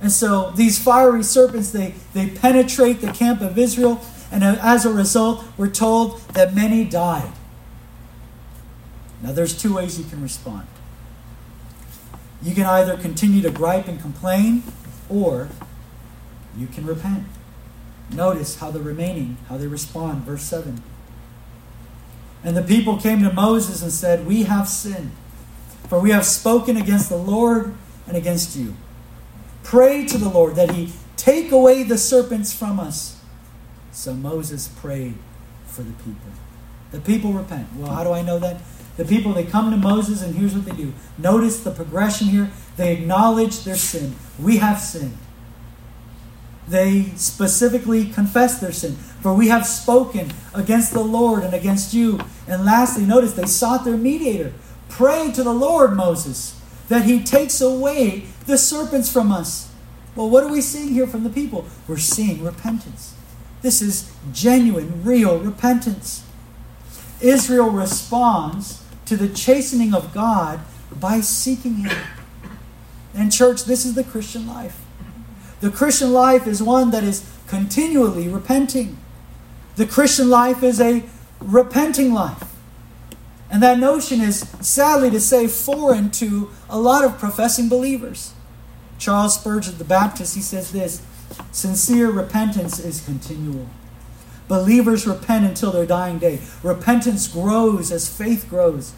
And 0.00 0.12
so 0.12 0.52
these 0.52 0.78
fiery 0.78 1.24
serpents, 1.24 1.72
they, 1.72 1.94
they 2.14 2.28
penetrate 2.28 3.00
the 3.00 3.10
camp 3.10 3.40
of 3.40 3.58
Israel, 3.58 4.00
and 4.30 4.44
as 4.44 4.86
a 4.86 4.92
result, 4.92 5.44
we're 5.56 5.68
told 5.68 6.20
that 6.28 6.54
many 6.54 6.84
died. 6.84 7.32
Now, 9.20 9.32
there's 9.32 9.60
two 9.60 9.74
ways 9.74 9.98
you 9.98 10.04
can 10.04 10.22
respond. 10.22 10.68
You 12.40 12.54
can 12.54 12.66
either 12.66 12.96
continue 12.96 13.42
to 13.42 13.50
gripe 13.50 13.88
and 13.88 14.00
complain, 14.00 14.62
or 15.08 15.48
you 16.56 16.68
can 16.68 16.86
repent. 16.86 17.24
Notice 18.12 18.60
how 18.60 18.70
the 18.70 18.80
remaining, 18.80 19.38
how 19.48 19.56
they 19.56 19.66
respond. 19.66 20.22
Verse 20.22 20.42
7. 20.42 20.84
And 22.44 22.56
the 22.56 22.62
people 22.62 22.98
came 22.98 23.22
to 23.22 23.32
Moses 23.32 23.82
and 23.82 23.92
said, 23.92 24.26
We 24.26 24.44
have 24.44 24.68
sinned, 24.68 25.12
for 25.88 26.00
we 26.00 26.10
have 26.10 26.24
spoken 26.24 26.76
against 26.76 27.08
the 27.08 27.16
Lord 27.16 27.74
and 28.06 28.16
against 28.16 28.56
you. 28.56 28.74
Pray 29.62 30.04
to 30.06 30.18
the 30.18 30.28
Lord 30.28 30.56
that 30.56 30.72
he 30.72 30.92
take 31.16 31.52
away 31.52 31.84
the 31.84 31.98
serpents 31.98 32.52
from 32.52 32.80
us. 32.80 33.20
So 33.92 34.12
Moses 34.14 34.68
prayed 34.68 35.14
for 35.66 35.82
the 35.82 35.92
people. 35.92 36.30
The 36.90 37.00
people 37.00 37.32
repent. 37.32 37.68
Well, 37.76 37.92
how 37.92 38.04
do 38.04 38.10
I 38.12 38.22
know 38.22 38.38
that? 38.40 38.60
The 38.96 39.04
people, 39.04 39.32
they 39.32 39.44
come 39.44 39.70
to 39.70 39.76
Moses, 39.76 40.22
and 40.22 40.34
here's 40.34 40.54
what 40.54 40.66
they 40.66 40.76
do. 40.76 40.92
Notice 41.16 41.60
the 41.60 41.70
progression 41.70 42.26
here. 42.26 42.50
They 42.76 42.92
acknowledge 42.92 43.64
their 43.64 43.76
sin. 43.76 44.16
We 44.38 44.58
have 44.58 44.80
sinned. 44.80 45.16
They 46.68 47.12
specifically 47.16 48.06
confess 48.06 48.60
their 48.60 48.72
sin. 48.72 48.96
For 49.22 49.32
we 49.32 49.48
have 49.48 49.64
spoken 49.64 50.32
against 50.52 50.92
the 50.92 51.04
Lord 51.04 51.44
and 51.44 51.54
against 51.54 51.94
you. 51.94 52.18
And 52.48 52.64
lastly, 52.64 53.04
notice 53.04 53.32
they 53.32 53.46
sought 53.46 53.84
their 53.84 53.96
mediator. 53.96 54.52
Pray 54.88 55.30
to 55.32 55.44
the 55.44 55.54
Lord, 55.54 55.94
Moses, 55.94 56.60
that 56.88 57.04
he 57.04 57.22
takes 57.22 57.60
away 57.60 58.26
the 58.46 58.58
serpents 58.58 59.10
from 59.10 59.30
us. 59.30 59.70
Well, 60.16 60.28
what 60.28 60.42
are 60.42 60.50
we 60.50 60.60
seeing 60.60 60.88
here 60.88 61.06
from 61.06 61.22
the 61.22 61.30
people? 61.30 61.66
We're 61.86 61.98
seeing 61.98 62.42
repentance. 62.44 63.14
This 63.62 63.80
is 63.80 64.12
genuine, 64.32 65.04
real 65.04 65.38
repentance. 65.38 66.24
Israel 67.20 67.70
responds 67.70 68.82
to 69.06 69.16
the 69.16 69.28
chastening 69.28 69.94
of 69.94 70.12
God 70.12 70.60
by 70.98 71.20
seeking 71.20 71.76
Him. 71.76 71.96
And, 73.14 73.32
church, 73.32 73.64
this 73.64 73.84
is 73.86 73.94
the 73.94 74.04
Christian 74.04 74.48
life. 74.48 74.84
The 75.60 75.70
Christian 75.70 76.12
life 76.12 76.46
is 76.48 76.60
one 76.60 76.90
that 76.90 77.04
is 77.04 77.24
continually 77.46 78.28
repenting. 78.28 78.98
The 79.76 79.86
Christian 79.86 80.28
life 80.28 80.62
is 80.62 80.80
a 80.80 81.04
repenting 81.40 82.12
life. 82.12 82.44
And 83.50 83.62
that 83.62 83.78
notion 83.78 84.20
is, 84.20 84.48
sadly 84.60 85.10
to 85.10 85.20
say, 85.20 85.46
foreign 85.46 86.10
to 86.12 86.50
a 86.70 86.78
lot 86.78 87.04
of 87.04 87.18
professing 87.18 87.68
believers. 87.68 88.32
Charles 88.98 89.34
Spurgeon, 89.34 89.78
the 89.78 89.84
Baptist, 89.84 90.34
he 90.34 90.40
says 90.40 90.72
this 90.72 91.02
sincere 91.50 92.10
repentance 92.10 92.78
is 92.78 93.04
continual. 93.04 93.66
Believers 94.48 95.06
repent 95.06 95.46
until 95.46 95.72
their 95.72 95.86
dying 95.86 96.18
day. 96.18 96.40
Repentance 96.62 97.26
grows 97.28 97.90
as 97.90 98.08
faith 98.08 98.46
grows. 98.48 98.92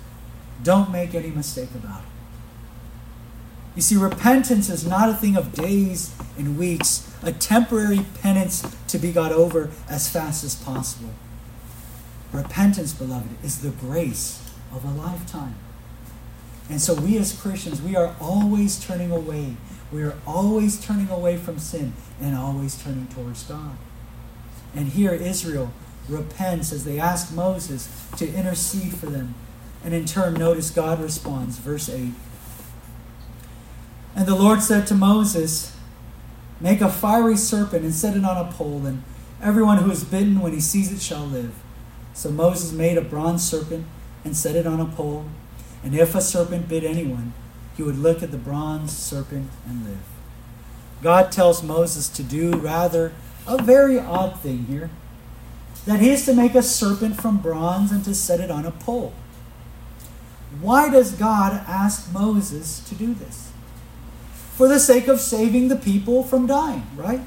Don't 0.63 0.91
make 0.91 1.15
any 1.15 1.31
mistake 1.31 1.71
about 1.75 2.01
it. 2.01 2.14
You 3.75 3.83
see, 3.83 3.97
repentance 3.97 4.69
is 4.71 4.87
not 4.87 5.09
a 5.09 5.15
thing 5.15 5.37
of 5.37 5.53
days 5.53 6.15
and 6.39 6.57
weeks, 6.57 7.13
a 7.23 7.33
temporary 7.33 8.05
penance 8.23 8.63
to 8.89 8.99
be 8.99 9.11
got 9.11 9.33
over 9.33 9.71
as 9.89 10.09
fast 10.09 10.45
as 10.45 10.55
possible. 10.55 11.11
Repentance, 12.33 12.93
beloved, 12.93 13.45
is 13.45 13.61
the 13.61 13.71
grace 13.71 14.41
of 14.73 14.85
a 14.85 14.91
lifetime. 14.91 15.57
And 16.71 16.81
so 16.81 16.95
we 16.95 17.19
as 17.19 17.39
Christians, 17.39 17.83
we 17.83 17.95
are 17.97 18.15
always 18.21 18.83
turning 18.83 19.11
away. 19.11 19.57
We 19.93 20.03
are 20.03 20.15
always 20.27 20.83
turning 20.85 21.09
away 21.11 21.37
from 21.37 21.59
sin 21.59 21.93
and 22.21 22.35
always 22.35 22.81
turning 22.81 23.07
towards 23.09 23.43
God. 23.45 23.77
And 24.75 24.89
here 24.89 25.13
Israel 25.13 25.73
repents 26.09 26.73
as 26.73 26.85
they 26.85 26.99
ask 26.99 27.33
Moses 27.33 27.89
to 28.17 28.33
intercede 28.33 28.95
for 28.95 29.07
them. 29.07 29.35
And 29.85 29.95
in 29.95 30.05
turn, 30.05 30.35
notice 30.35 30.71
God 30.71 31.01
responds. 31.01 31.59
Verse 31.59 31.89
8. 31.89 32.13
And 34.15 34.27
the 34.27 34.35
Lord 34.35 34.63
said 34.63 34.87
to 34.89 34.95
Moses, 34.95 35.77
Make 36.61 36.81
a 36.81 36.91
fiery 36.91 37.37
serpent 37.37 37.85
and 37.85 37.93
set 37.93 38.17
it 38.17 38.25
on 38.25 38.37
a 38.37 38.51
pole, 38.51 38.87
and 38.87 39.03
everyone 39.43 39.79
who 39.79 39.91
is 39.91 40.05
bitten 40.05 40.41
when 40.41 40.53
he 40.53 40.61
sees 40.61 40.93
it 40.93 41.01
shall 41.01 41.27
live. 41.27 41.55
So 42.15 42.31
Moses 42.31 42.73
made 42.73 42.97
a 42.97 43.03
bronze 43.03 43.43
serpent 43.43 43.87
and 44.25 44.37
set 44.37 44.55
it 44.55 44.67
on 44.67 44.81
a 44.81 44.87
pole. 44.87 45.27
And 45.83 45.95
if 45.95 46.15
a 46.15 46.21
serpent 46.21 46.69
bit 46.69 46.85
anyone, 46.85 47.33
he 47.77 47.83
would 47.83 47.99
look 47.99 48.23
at 48.23 48.31
the 48.31 48.39
bronze 48.39 48.97
serpent 48.97 49.51
and 49.69 49.85
live. 49.85 49.99
God 51.03 51.33
tells 51.33 51.63
Moses 51.63 52.09
to 52.11 52.23
do 52.23 52.53
rather 52.53 53.13
a 53.47 53.63
very 53.63 53.99
odd 53.99 54.41
thing 54.41 54.67
here. 54.67 54.91
that 55.87 56.01
he 56.01 56.11
is 56.11 56.25
to 56.25 56.33
make 56.33 56.55
a 56.55 56.63
serpent 56.63 57.21
from 57.21 57.39
bronze 57.39 57.93
and 57.93 58.03
to 58.05 58.15
set 58.15 58.41
it 58.41 58.51
on 58.51 58.65
a 58.65 58.71
pole. 58.71 59.13
Why 60.61 60.89
does 60.89 61.13
God 61.13 61.53
ask 61.69 62.11
Moses 62.13 62.81
to 62.89 62.95
do 62.95 63.13
this? 63.13 63.51
For 64.57 64.69
the 64.69 64.79
sake 64.79 65.09
of 65.09 65.21
saving 65.21 65.69
the 65.69 65.77
people 65.77 66.23
from 66.23 66.47
dying, 66.47 66.87
right? 66.97 67.21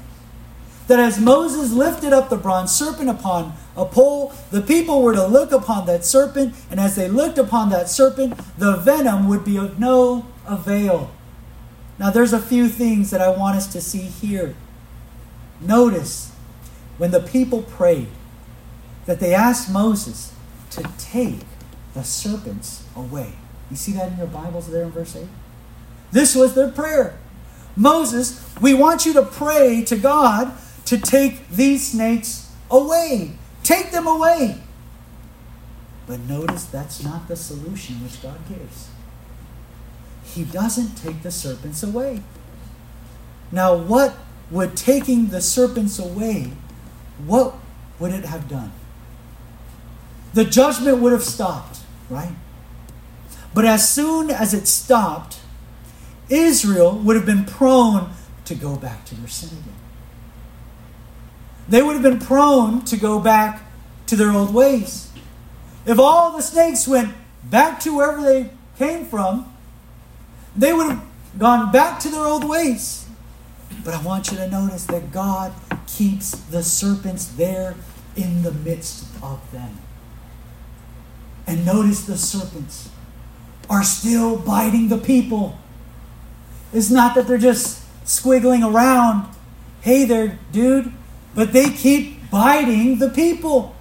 That 0.86 0.98
as 0.98 1.20
Moses 1.20 1.72
lifted 1.72 2.12
up 2.14 2.30
the 2.30 2.38
bronze 2.38 2.72
serpent 2.72 3.10
upon 3.10 3.52
a 3.76 3.84
pole, 3.84 4.32
the 4.50 4.62
people 4.62 5.02
were 5.02 5.12
to 5.12 5.26
look 5.26 5.52
upon 5.52 5.86
that 5.86 6.04
serpent, 6.04 6.54
and 6.70 6.80
as 6.80 6.96
they 6.96 7.08
looked 7.08 7.36
upon 7.36 7.68
that 7.70 7.90
serpent, 7.90 8.40
the 8.56 8.76
venom 8.76 9.28
would 9.28 9.44
be 9.44 9.58
of 9.58 9.78
no 9.78 10.26
avail. 10.46 11.10
Now, 11.98 12.10
there's 12.10 12.32
a 12.32 12.40
few 12.40 12.68
things 12.68 13.10
that 13.10 13.20
I 13.20 13.28
want 13.28 13.56
us 13.56 13.66
to 13.72 13.80
see 13.80 13.98
here. 13.98 14.54
Notice 15.60 16.32
when 16.96 17.10
the 17.10 17.20
people 17.20 17.62
prayed 17.62 18.08
that 19.06 19.20
they 19.20 19.34
asked 19.34 19.70
Moses 19.70 20.32
to 20.70 20.82
take 20.96 21.40
the 21.94 22.04
serpents 22.04 22.84
away. 22.94 23.32
You 23.70 23.76
see 23.76 23.92
that 23.92 24.12
in 24.12 24.18
your 24.18 24.26
Bibles 24.28 24.70
there 24.70 24.84
in 24.84 24.90
verse 24.90 25.16
8? 25.16 25.26
This 26.10 26.34
was 26.34 26.54
their 26.54 26.70
prayer. 26.70 27.18
Moses, 27.76 28.44
we 28.60 28.74
want 28.74 29.06
you 29.06 29.12
to 29.14 29.22
pray 29.22 29.84
to 29.84 29.96
God 29.96 30.52
to 30.86 30.98
take 30.98 31.48
these 31.48 31.92
snakes 31.92 32.52
away. 32.70 33.32
Take 33.62 33.90
them 33.90 34.06
away. 34.06 34.60
But 36.06 36.20
notice 36.20 36.64
that's 36.64 37.04
not 37.04 37.28
the 37.28 37.36
solution 37.36 38.02
which 38.02 38.22
God 38.22 38.38
gives. 38.48 38.88
He 40.24 40.44
doesn't 40.44 40.96
take 40.96 41.22
the 41.22 41.30
serpents 41.30 41.82
away. 41.82 42.22
Now, 43.52 43.76
what 43.76 44.14
would 44.50 44.76
taking 44.76 45.28
the 45.28 45.40
serpents 45.40 45.98
away, 45.98 46.52
what 47.26 47.54
would 47.98 48.12
it 48.12 48.24
have 48.24 48.48
done? 48.48 48.72
The 50.34 50.44
judgment 50.44 50.98
would 50.98 51.12
have 51.12 51.24
stopped, 51.24 51.80
right? 52.08 52.34
But 53.54 53.64
as 53.64 53.88
soon 53.88 54.30
as 54.30 54.54
it 54.54 54.66
stopped, 54.66 55.40
Israel 56.28 56.98
would 56.98 57.16
have 57.16 57.26
been 57.26 57.44
prone 57.44 58.10
to 58.44 58.54
go 58.54 58.76
back 58.76 59.04
to 59.06 59.14
their 59.14 59.28
sin 59.28 59.50
again. 59.50 59.74
They 61.68 61.82
would 61.82 61.94
have 61.94 62.02
been 62.02 62.18
prone 62.18 62.84
to 62.86 62.96
go 62.96 63.18
back 63.18 63.62
to 64.06 64.16
their 64.16 64.30
old 64.30 64.54
ways. 64.54 65.10
If 65.86 65.98
all 65.98 66.32
the 66.32 66.42
snakes 66.42 66.88
went 66.88 67.14
back 67.44 67.80
to 67.80 67.96
wherever 67.96 68.22
they 68.22 68.50
came 68.78 69.04
from, 69.04 69.54
they 70.56 70.72
would 70.72 70.90
have 70.90 71.04
gone 71.38 71.70
back 71.70 72.00
to 72.00 72.08
their 72.08 72.24
old 72.24 72.48
ways. 72.48 73.06
But 73.84 73.94
I 73.94 74.02
want 74.02 74.30
you 74.30 74.36
to 74.38 74.50
notice 74.50 74.86
that 74.86 75.12
God 75.12 75.52
keeps 75.86 76.32
the 76.32 76.62
serpents 76.62 77.26
there 77.26 77.74
in 78.16 78.42
the 78.42 78.52
midst 78.52 79.06
of 79.22 79.40
them. 79.52 79.78
And 81.46 81.64
notice 81.64 82.04
the 82.04 82.18
serpents 82.18 82.90
are 83.70 83.84
still 83.84 84.36
biting 84.36 84.88
the 84.88 84.98
people. 84.98 85.58
It's 86.72 86.90
not 86.90 87.14
that 87.14 87.26
they're 87.26 87.38
just 87.38 87.82
squiggling 88.04 88.68
around, 88.68 89.28
hey 89.80 90.04
there, 90.04 90.38
dude, 90.52 90.92
but 91.34 91.52
they 91.52 91.70
keep 91.70 92.30
biting 92.30 92.98
the 92.98 93.08
people. 93.08 93.74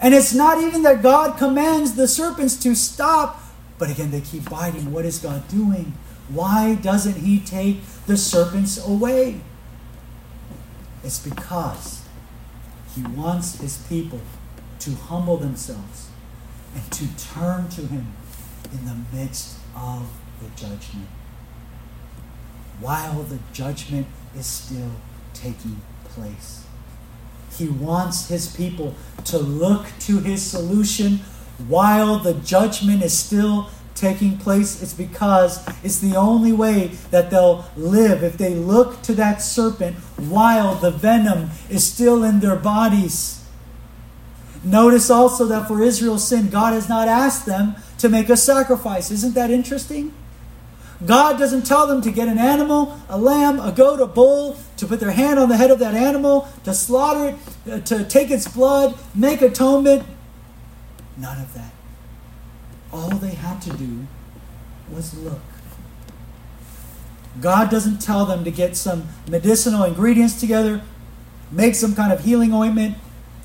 And 0.00 0.14
it's 0.14 0.34
not 0.34 0.62
even 0.62 0.82
that 0.82 1.02
God 1.02 1.38
commands 1.38 1.94
the 1.94 2.06
serpents 2.06 2.56
to 2.62 2.74
stop, 2.74 3.40
but 3.78 3.90
again, 3.90 4.10
they 4.10 4.20
keep 4.20 4.48
biting. 4.48 4.92
What 4.92 5.04
is 5.04 5.18
God 5.18 5.48
doing? 5.48 5.94
Why 6.28 6.74
doesn't 6.74 7.16
He 7.16 7.40
take 7.40 7.82
the 8.06 8.16
serpents 8.16 8.84
away? 8.84 9.40
It's 11.02 11.18
because 11.18 12.02
He 12.94 13.02
wants 13.02 13.60
His 13.60 13.78
people 13.88 14.20
to 14.80 14.94
humble 14.94 15.36
themselves 15.36 16.10
and 16.74 16.90
to 16.92 17.06
turn 17.16 17.68
to 17.70 17.86
Him 17.86 18.12
in 18.72 18.84
the 18.84 18.96
midst 19.12 19.56
of 19.74 20.08
the 20.40 20.48
judgment. 20.50 21.08
While 22.80 23.22
the 23.24 23.38
judgment 23.52 24.06
is 24.36 24.46
still 24.46 24.92
taking 25.34 25.80
place. 26.04 26.64
He 27.56 27.68
wants 27.68 28.28
his 28.28 28.54
people 28.54 28.94
to 29.24 29.38
look 29.38 29.86
to 30.00 30.18
his 30.18 30.42
solution 30.42 31.20
while 31.66 32.18
the 32.18 32.34
judgment 32.34 33.02
is 33.02 33.18
still 33.18 33.68
taking 33.94 34.38
place. 34.38 34.80
It's 34.80 34.94
because 34.94 35.66
it's 35.82 35.98
the 35.98 36.14
only 36.14 36.52
way 36.52 36.88
that 37.10 37.30
they'll 37.30 37.64
live 37.76 38.22
if 38.22 38.38
they 38.38 38.54
look 38.54 39.02
to 39.02 39.14
that 39.14 39.42
serpent 39.42 39.96
while 40.16 40.76
the 40.76 40.90
venom 40.90 41.50
is 41.68 41.84
still 41.84 42.22
in 42.22 42.40
their 42.40 42.56
bodies. 42.56 43.44
Notice 44.62 45.10
also 45.10 45.46
that 45.46 45.66
for 45.68 45.82
Israel's 45.82 46.26
sin, 46.26 46.48
God 46.48 46.74
has 46.74 46.88
not 46.88 47.08
asked 47.08 47.46
them 47.46 47.76
to 47.98 48.08
make 48.08 48.28
a 48.28 48.36
sacrifice. 48.36 49.10
Isn't 49.10 49.34
that 49.34 49.50
interesting? 49.50 50.12
God 51.04 51.38
doesn't 51.38 51.64
tell 51.64 51.86
them 51.86 52.02
to 52.02 52.10
get 52.10 52.26
an 52.26 52.38
animal, 52.38 52.98
a 53.08 53.16
lamb, 53.16 53.60
a 53.60 53.70
goat, 53.70 54.00
a 54.00 54.06
bull, 54.06 54.58
to 54.78 54.86
put 54.86 54.98
their 54.98 55.12
hand 55.12 55.38
on 55.38 55.48
the 55.48 55.56
head 55.56 55.70
of 55.70 55.78
that 55.78 55.94
animal, 55.94 56.48
to 56.64 56.74
slaughter 56.74 57.36
it, 57.66 57.72
uh, 57.72 57.80
to 57.80 58.04
take 58.04 58.30
its 58.30 58.48
blood, 58.48 58.98
make 59.14 59.40
atonement. 59.40 60.04
None 61.16 61.40
of 61.40 61.54
that. 61.54 61.72
All 62.92 63.10
they 63.10 63.34
had 63.34 63.62
to 63.62 63.70
do 63.76 64.06
was 64.90 65.16
look. 65.18 65.40
God 67.40 67.70
doesn't 67.70 68.00
tell 68.00 68.26
them 68.26 68.42
to 68.42 68.50
get 68.50 68.76
some 68.76 69.08
medicinal 69.28 69.84
ingredients 69.84 70.40
together, 70.40 70.82
make 71.52 71.76
some 71.76 71.94
kind 71.94 72.12
of 72.12 72.24
healing 72.24 72.52
ointment, 72.52 72.96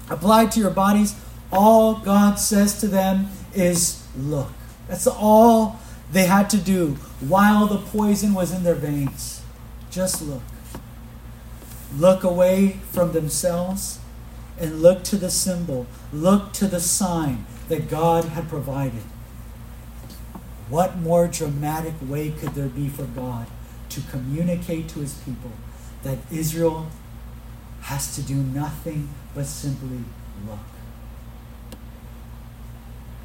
apply 0.09 0.45
it 0.45 0.51
to 0.51 0.59
your 0.59 0.71
bodies. 0.71 1.15
All 1.51 1.95
God 1.95 2.39
says 2.39 2.79
to 2.79 2.87
them 2.87 3.29
is 3.53 4.07
look. 4.17 4.49
That's 4.87 5.05
all 5.05 5.79
they 6.13 6.27
had 6.27 6.47
to 6.51 6.57
do 6.57 6.91
while 7.19 7.65
the 7.65 7.79
poison 7.79 8.35
was 8.35 8.53
in 8.53 8.63
their 8.63 8.75
veins. 8.75 9.41
Just 9.89 10.21
look. 10.21 10.43
Look 11.97 12.23
away 12.23 12.79
from 12.91 13.13
themselves 13.13 13.99
and 14.59 14.81
look 14.81 15.03
to 15.05 15.17
the 15.17 15.31
symbol, 15.31 15.87
look 16.11 16.53
to 16.53 16.67
the 16.67 16.79
sign 16.79 17.45
that 17.67 17.89
God 17.89 18.25
had 18.25 18.47
provided. 18.47 19.03
What 20.69 20.97
more 20.97 21.27
dramatic 21.27 21.95
way 22.01 22.29
could 22.29 22.53
there 22.53 22.69
be 22.69 22.89
for 22.89 23.05
God 23.05 23.47
to 23.89 24.01
communicate 24.01 24.87
to 24.89 24.99
his 24.99 25.15
people 25.15 25.51
that 26.03 26.19
Israel 26.31 26.87
has 27.81 28.15
to 28.15 28.21
do 28.21 28.35
nothing 28.35 29.09
but 29.33 29.47
simply 29.47 30.03
look? 30.47 30.59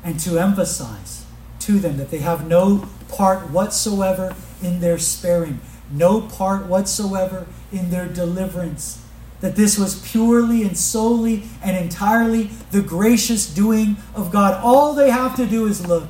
And 0.03 0.19
to 0.21 0.39
emphasize 0.39 1.27
to 1.61 1.79
them 1.79 1.97
that 1.97 2.11
they 2.11 2.19
have 2.19 2.47
no 2.47 2.89
part 3.09 3.51
whatsoever 3.51 4.35
in 4.63 4.81
their 4.81 4.99
sparing, 4.99 5.61
no 5.91 6.21
part 6.21 6.67
whatsoever 6.67 7.47
in 7.73 7.91
their 7.91 8.07
deliverance. 8.07 9.05
That 9.41 9.55
this 9.55 9.79
was 9.79 10.01
purely 10.01 10.63
and 10.65 10.77
solely 10.77 11.45
and 11.63 11.77
entirely 11.77 12.51
the 12.73 12.83
gracious 12.83 13.47
doing 13.53 13.97
of 14.15 14.33
God. 14.33 14.61
All 14.63 14.95
they 14.95 15.11
have 15.11 15.37
to 15.37 15.47
do 15.47 15.67
is 15.67 15.87
look. 15.87 16.09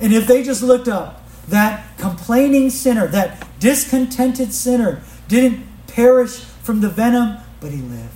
And 0.00 0.14
if 0.14 0.26
they 0.26 0.42
just 0.44 0.62
looked 0.62 0.86
up, 0.86 1.22
that 1.48 1.98
complaining 1.98 2.70
sinner, 2.70 3.08
that 3.08 3.46
discontented 3.58 4.52
sinner, 4.52 5.02
didn't 5.26 5.66
perish 5.88 6.44
from 6.62 6.80
the 6.80 6.88
venom, 6.88 7.38
but 7.60 7.72
he 7.72 7.78
lived. 7.78 8.14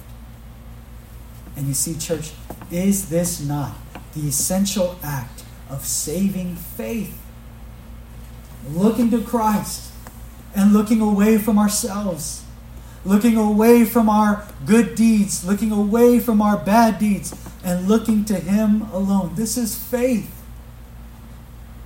And 1.57 1.67
you 1.67 1.75
see, 1.75 1.99
church, 1.99 2.33
is 2.71 3.09
this 3.09 3.41
not 3.41 3.75
the 4.15 4.29
essential 4.29 4.97
act 5.03 5.34
of 5.69 5.85
saving 5.85 6.57
faith? 6.57 7.21
Looking 8.69 9.11
to 9.11 9.23
Christ 9.23 9.93
and 10.55 10.73
looking 10.73 11.01
away 11.01 11.39
from 11.39 11.59
ourselves, 11.59 12.45
looking 13.05 13.37
away 13.37 13.85
from 13.85 14.09
our 14.09 14.47
good 14.65 14.95
deeds, 14.95 15.45
looking 15.45 15.71
away 15.73 16.21
from 16.21 16.41
our 16.41 16.57
bad 16.57 16.99
deeds, 16.99 17.35
and 17.65 17.89
looking 17.89 18.25
to 18.27 18.35
Him 18.35 18.83
alone. 18.93 19.35
This 19.35 19.57
is 19.57 19.75
faith. 19.77 20.31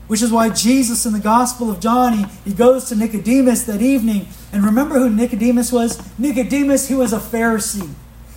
Which 0.07 0.23
is 0.23 0.33
why 0.33 0.49
Jesus 0.49 1.05
in 1.05 1.13
the 1.13 1.21
Gospel 1.21 1.71
of 1.71 1.81
John, 1.81 2.15
he, 2.15 2.25
he 2.45 2.55
goes 2.55 2.89
to 2.89 2.97
Nicodemus 2.97 3.65
that 3.65 3.83
evening. 3.83 4.29
And 4.53 4.65
remember 4.65 4.99
who 4.99 5.11
Nicodemus 5.11 5.71
was? 5.71 6.01
Nicodemus, 6.19 6.89
he 6.89 6.95
was 6.95 7.13
a 7.13 7.19
Pharisee. 7.19 7.93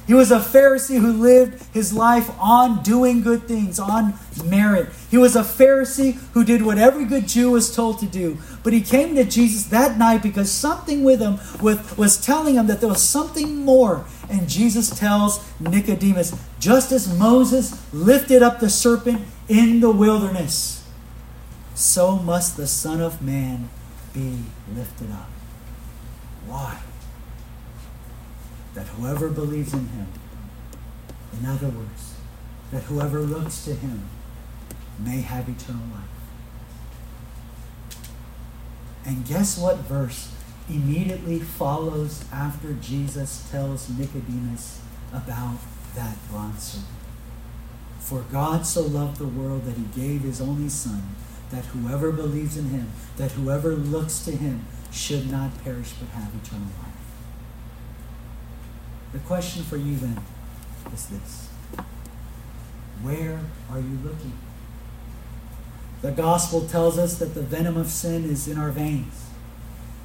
He 0.07 0.13
was 0.13 0.31
a 0.31 0.39
Pharisee 0.39 0.99
who 0.99 1.13
lived 1.13 1.63
his 1.73 1.93
life 1.93 2.29
on 2.39 2.83
doing 2.83 3.21
good 3.21 3.43
things, 3.43 3.79
on 3.79 4.13
merit. 4.43 4.89
He 5.09 5.17
was 5.17 5.35
a 5.35 5.41
Pharisee 5.41 6.13
who 6.33 6.43
did 6.43 6.63
what 6.63 6.77
every 6.77 7.05
good 7.05 7.27
Jew 7.27 7.51
was 7.51 7.73
told 7.73 7.99
to 7.99 8.05
do. 8.05 8.37
But 8.63 8.73
he 8.73 8.81
came 8.81 9.15
to 9.15 9.23
Jesus 9.23 9.65
that 9.65 9.97
night 9.97 10.23
because 10.23 10.51
something 10.51 11.03
with 11.03 11.19
him 11.19 11.39
was 11.61 12.19
telling 12.23 12.55
him 12.55 12.67
that 12.67 12.79
there 12.79 12.89
was 12.89 13.01
something 13.01 13.57
more. 13.57 14.05
And 14.29 14.49
Jesus 14.49 14.89
tells 14.89 15.47
Nicodemus, 15.59 16.35
just 16.59 16.91
as 16.91 17.17
Moses 17.17 17.81
lifted 17.93 18.43
up 18.43 18.59
the 18.59 18.69
serpent 18.69 19.21
in 19.47 19.79
the 19.79 19.91
wilderness 19.91 20.81
so 21.81 22.17
must 22.17 22.57
the 22.57 22.67
Son 22.67 23.01
of 23.01 23.21
Man 23.21 23.69
be 24.13 24.43
lifted 24.73 25.11
up. 25.11 25.29
Why? 26.45 26.79
That 28.73 28.87
whoever 28.87 29.29
believes 29.29 29.73
in 29.73 29.87
him 29.87 30.07
In 31.39 31.45
other 31.45 31.69
words, 31.69 32.15
that 32.71 32.83
whoever 32.83 33.21
looks 33.21 33.63
to 33.65 33.73
him 33.73 34.03
may 34.99 35.21
have 35.21 35.49
eternal 35.49 35.87
life. 35.93 36.21
And 39.05 39.25
guess 39.25 39.57
what 39.57 39.77
verse 39.77 40.33
immediately 40.69 41.39
follows 41.39 42.23
after 42.31 42.73
Jesus 42.73 43.49
tells 43.49 43.89
Nicodemus 43.89 44.81
about 45.11 45.57
that 45.95 46.17
serpent? 46.29 46.83
For 47.99 48.21
God 48.31 48.65
so 48.65 48.81
loved 48.81 49.17
the 49.17 49.27
world 49.27 49.65
that 49.65 49.77
he 49.77 49.85
gave 49.99 50.21
his 50.21 50.41
only 50.41 50.69
Son, 50.69 51.15
that 51.49 51.65
whoever 51.65 52.11
believes 52.11 52.57
in 52.57 52.69
him, 52.69 52.91
that 53.17 53.31
whoever 53.31 53.75
looks 53.75 54.19
to 54.25 54.31
him, 54.31 54.65
should 54.91 55.31
not 55.31 55.63
perish 55.63 55.93
but 55.93 56.09
have 56.09 56.33
eternal 56.35 56.67
life. 56.81 56.90
The 59.13 59.19
question 59.19 59.63
for 59.63 59.77
you 59.77 59.95
then 59.97 60.23
is 60.93 61.07
this 61.07 61.49
Where 63.01 63.39
are 63.69 63.79
you 63.79 63.99
looking? 64.03 64.33
The 66.01 66.11
gospel 66.11 66.67
tells 66.67 66.97
us 66.97 67.19
that 67.19 67.33
the 67.33 67.41
venom 67.41 67.77
of 67.77 67.87
sin 67.87 68.25
is 68.25 68.47
in 68.47 68.57
our 68.57 68.71
veins, 68.71 69.25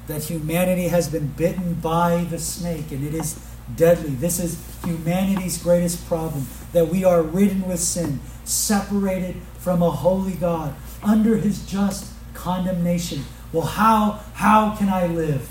that 0.07 0.25
humanity 0.25 0.89
has 0.89 1.09
been 1.09 1.27
bitten 1.29 1.75
by 1.75 2.25
the 2.29 2.37
snake, 2.37 2.91
and 2.91 3.05
it 3.05 3.13
is 3.13 3.39
deadly. 3.75 4.11
This 4.11 4.39
is 4.39 4.63
humanity's 4.85 5.61
greatest 5.61 6.07
problem 6.07 6.45
that 6.73 6.89
we 6.89 7.03
are 7.03 7.21
ridden 7.21 7.67
with 7.67 7.79
sin, 7.79 8.19
separated 8.43 9.37
from 9.57 9.81
a 9.81 9.89
holy 9.89 10.33
God, 10.33 10.75
under 11.01 11.37
his 11.37 11.65
just 11.65 12.13
condemnation. 12.33 13.23
Well, 13.51 13.65
how, 13.65 14.19
how 14.33 14.75
can 14.75 14.89
I 14.89 15.07
live? 15.07 15.49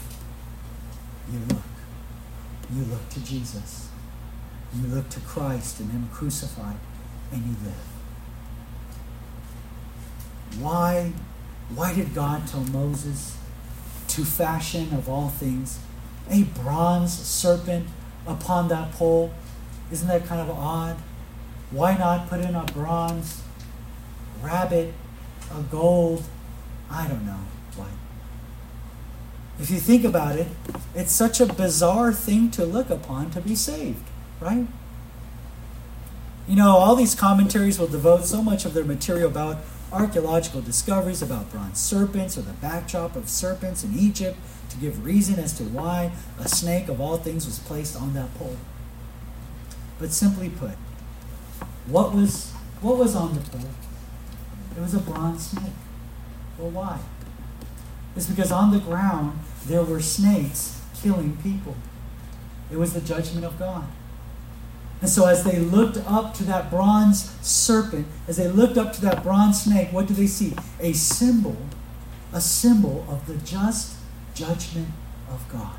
You 1.33 1.41
look. 1.49 1.66
You 2.75 2.85
look 2.85 3.09
to 3.11 3.21
Jesus. 3.21 3.89
You 4.75 4.89
look 4.89 5.09
to 5.11 5.21
Christ 5.21 5.81
and 5.81 5.91
him 5.91 6.09
crucified, 6.13 6.77
and 7.33 7.45
you 7.45 7.57
live. 7.65 7.75
Why, 10.61 11.13
why 11.75 11.95
did 11.95 12.15
God 12.15 12.47
tell 12.47 12.65
Moses 12.65 13.37
to 14.09 14.25
fashion 14.25 14.93
of 14.93 15.09
all 15.09 15.29
things 15.29 15.79
a 16.31 16.43
bronze 16.43 17.13
serpent 17.13 17.87
upon 18.27 18.69
that 18.69 18.93
pole? 18.93 19.33
Isn't 19.91 20.09
that 20.09 20.27
kind 20.27 20.41
of 20.41 20.51
odd? 20.51 20.97
Why 21.71 21.97
not 21.97 22.29
put 22.29 22.41
in 22.41 22.55
a 22.55 22.65
bronze 22.65 23.43
rabbit, 24.43 24.93
a 25.55 25.63
gold? 25.63 26.25
I 26.91 27.07
don't 27.07 27.25
know. 27.25 27.41
If 29.59 29.71
you 29.71 29.79
think 29.79 30.05
about 30.05 30.37
it, 30.37 30.49
it's 30.95 31.13
such 31.13 31.41
a 31.41 31.47
bizarre 31.47 32.13
thing 32.13 32.51
to 32.53 32.65
look 32.65 32.91
upon 32.91 33.31
to 33.31 33.41
be 33.41 33.55
saved, 33.55 34.05
right? 34.41 34.67
You 36.47 36.57
know, 36.57 36.77
all 36.77 36.95
these 36.95 37.15
commentaries 37.15 37.79
will 37.79 37.87
devote 37.87 38.25
so 38.25 38.43
much 38.43 38.65
of 38.65 38.75
their 38.75 38.85
material 38.85 39.29
about 39.29 39.59
archaeological 39.93 40.61
discoveries 40.61 41.23
about 41.23 41.51
bronze 41.51 41.79
serpents 41.79 42.37
or 42.37 42.43
the 42.43 42.53
backdrop 42.53 43.17
of 43.17 43.29
serpents 43.29 43.83
in 43.83 43.99
Egypt 43.99 44.39
to 44.71 44.77
give 44.77 45.05
reason 45.05 45.39
as 45.39 45.53
to 45.55 45.65
why 45.65 46.13
a 46.39 46.49
snake 46.49 46.89
of 46.89 47.01
all 47.01 47.17
things 47.17 47.47
was 47.47 47.59
placed 47.59 47.97
on 47.97 48.13
that 48.15 48.33
pole. 48.35 48.57
But 49.99 50.13
simply 50.13 50.51
put, 50.51 50.73
what 51.87 52.15
was 52.15 52.53
what 52.81 52.99
was 52.99 53.17
on 53.17 53.35
the 53.35 53.41
pole? 53.41 53.71
It 54.77 54.81
was 54.81 54.95
a 54.95 54.99
bronze 54.99 55.51
snake. 55.51 55.73
Well, 56.59 56.71
why? 56.71 57.01
It's 58.17 58.27
because 58.27 58.51
on 58.51 58.71
the 58.71 58.79
ground 58.79 59.39
there 59.67 59.83
were 59.83 60.01
snakes 60.01 60.81
killing 60.95 61.37
people. 61.43 61.77
It 62.71 62.79
was 62.79 62.95
the 62.95 63.01
judgment 63.01 63.45
of 63.45 63.59
God. 63.59 63.85
And 65.01 65.11
so, 65.11 65.27
as 65.27 65.45
they 65.45 65.59
looked 65.59 65.99
up 65.99 66.33
to 66.35 66.45
that 66.45 66.71
bronze 66.71 67.31
serpent, 67.47 68.07
as 68.27 68.39
they 68.39 68.49
looked 68.49 68.79
up 68.79 68.95
to 68.95 69.01
that 69.03 69.23
bronze 69.23 69.63
snake, 69.63 69.93
what 69.93 70.07
do 70.07 70.15
they 70.15 70.27
see? 70.27 70.55
A 70.81 70.95
symbol, 70.95 71.57
a 72.33 72.41
symbol 72.41 73.07
of 73.09 73.27
the 73.27 73.37
just 73.37 73.97
judgment 74.35 74.89
of 75.31 75.47
God. 75.53 75.77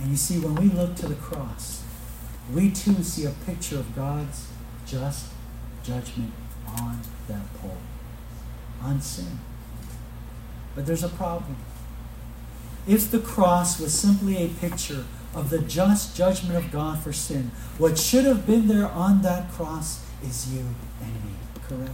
And 0.00 0.10
you 0.10 0.16
see, 0.16 0.38
when 0.38 0.54
we 0.54 0.68
look 0.68 0.94
to 0.96 1.08
the 1.08 1.14
cross, 1.14 1.82
we 2.52 2.70
too 2.70 3.02
see 3.02 3.24
a 3.24 3.30
picture 3.46 3.78
of 3.78 3.96
God's 3.96 4.48
just 4.86 5.30
judgment 5.82 6.32
on 6.78 7.00
that 7.28 7.52
pole, 7.54 7.78
on 8.86 9.00
sin. 9.00 9.40
But 10.74 10.86
there's 10.86 11.02
a 11.02 11.08
problem. 11.08 11.56
If 12.86 13.10
the 13.10 13.18
cross 13.18 13.80
was 13.80 13.92
simply 13.92 14.44
a 14.44 14.48
picture 14.48 15.04
of 15.36 15.50
the 15.50 15.58
just 15.58 16.16
judgment 16.16 16.56
of 16.56 16.72
God 16.72 16.98
for 16.98 17.12
sin. 17.12 17.50
What 17.76 17.98
should 17.98 18.24
have 18.24 18.46
been 18.46 18.68
there 18.68 18.88
on 18.88 19.20
that 19.20 19.50
cross 19.52 20.02
is 20.24 20.52
you 20.52 20.64
and 21.02 21.12
me, 21.24 21.32
correct? 21.68 21.92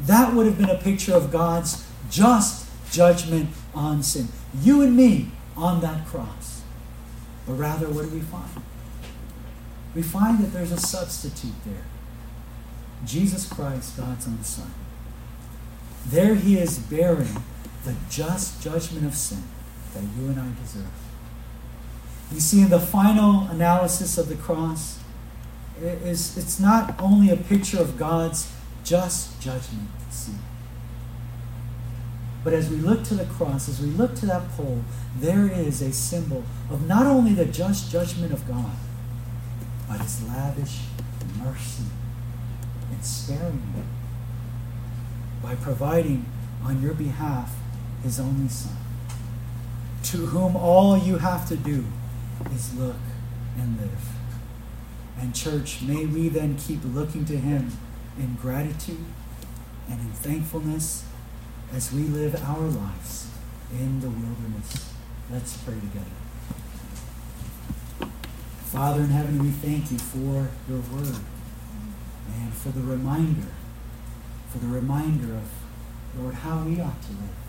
That 0.00 0.34
would 0.34 0.46
have 0.46 0.58
been 0.58 0.68
a 0.68 0.78
picture 0.78 1.14
of 1.14 1.30
God's 1.30 1.86
just 2.10 2.68
judgment 2.90 3.50
on 3.72 4.02
sin. 4.02 4.28
You 4.60 4.82
and 4.82 4.96
me 4.96 5.30
on 5.56 5.80
that 5.82 6.06
cross. 6.06 6.62
But 7.46 7.54
rather, 7.54 7.88
what 7.88 8.06
do 8.06 8.08
we 8.08 8.20
find? 8.20 8.50
We 9.94 10.02
find 10.02 10.40
that 10.40 10.52
there's 10.52 10.72
a 10.72 10.80
substitute 10.80 11.54
there 11.64 11.84
Jesus 13.04 13.50
Christ, 13.50 13.96
God's 13.96 14.26
own 14.26 14.42
Son. 14.42 14.72
There 16.06 16.34
he 16.34 16.58
is 16.58 16.78
bearing 16.78 17.42
the 17.84 17.94
just 18.10 18.62
judgment 18.62 19.06
of 19.06 19.14
sin 19.14 19.42
that 19.94 20.02
you 20.02 20.28
and 20.28 20.38
I 20.38 20.48
deserve. 20.60 20.86
You 22.32 22.40
see, 22.40 22.62
in 22.62 22.70
the 22.70 22.80
final 22.80 23.48
analysis 23.48 24.18
of 24.18 24.28
the 24.28 24.36
cross, 24.36 25.00
it 25.80 26.02
is, 26.02 26.36
it's 26.36 26.60
not 26.60 26.94
only 27.00 27.30
a 27.30 27.36
picture 27.36 27.80
of 27.80 27.98
God's 27.98 28.52
just 28.84 29.40
judgment, 29.40 29.88
see. 30.10 30.32
But 32.44 32.52
as 32.52 32.70
we 32.70 32.76
look 32.76 33.04
to 33.04 33.14
the 33.14 33.24
cross, 33.24 33.68
as 33.68 33.80
we 33.80 33.88
look 33.88 34.14
to 34.16 34.26
that 34.26 34.48
pole, 34.50 34.82
there 35.18 35.50
is 35.50 35.82
a 35.82 35.92
symbol 35.92 36.44
of 36.70 36.86
not 36.86 37.06
only 37.06 37.34
the 37.34 37.44
just 37.44 37.90
judgment 37.90 38.32
of 38.32 38.46
God, 38.46 38.72
but 39.88 40.00
his 40.00 40.22
lavish 40.22 40.80
mercy 41.38 41.84
and 42.90 43.04
sparing 43.04 43.62
you 43.76 43.84
by 45.42 45.54
providing 45.54 46.26
on 46.64 46.82
your 46.82 46.94
behalf 46.94 47.54
his 48.02 48.18
only 48.20 48.48
Son 48.48 48.76
to 50.10 50.26
whom 50.26 50.56
all 50.56 50.96
you 50.96 51.18
have 51.18 51.46
to 51.48 51.56
do 51.56 51.84
is 52.54 52.74
look 52.74 52.96
and 53.58 53.78
live. 53.78 54.08
And, 55.18 55.34
church, 55.34 55.82
may 55.82 56.06
we 56.06 56.28
then 56.28 56.56
keep 56.56 56.80
looking 56.84 57.24
to 57.26 57.36
Him 57.36 57.70
in 58.18 58.34
gratitude 58.34 59.04
and 59.88 60.00
in 60.00 60.12
thankfulness 60.12 61.04
as 61.72 61.92
we 61.92 62.02
live 62.02 62.42
our 62.42 62.60
lives 62.60 63.28
in 63.72 64.00
the 64.00 64.08
wilderness. 64.08 64.92
Let's 65.30 65.56
pray 65.58 65.74
together. 65.74 66.06
Father 68.64 69.02
in 69.02 69.10
heaven, 69.10 69.42
we 69.42 69.50
thank 69.50 69.90
you 69.90 69.98
for 69.98 70.48
your 70.68 70.80
word 70.92 71.20
and 72.40 72.52
for 72.52 72.70
the 72.70 72.80
reminder, 72.80 73.52
for 74.50 74.58
the 74.58 74.66
reminder 74.66 75.34
of, 75.34 75.50
Lord, 76.18 76.34
how 76.34 76.64
we 76.64 76.80
ought 76.80 77.00
to 77.02 77.12
live 77.12 77.40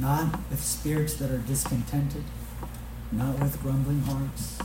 not 0.00 0.38
with 0.50 0.62
spirits 0.62 1.14
that 1.14 1.30
are 1.30 1.38
discontented, 1.38 2.24
not 3.12 3.38
with 3.38 3.60
grumbling 3.62 4.02
hearts. 4.02 4.58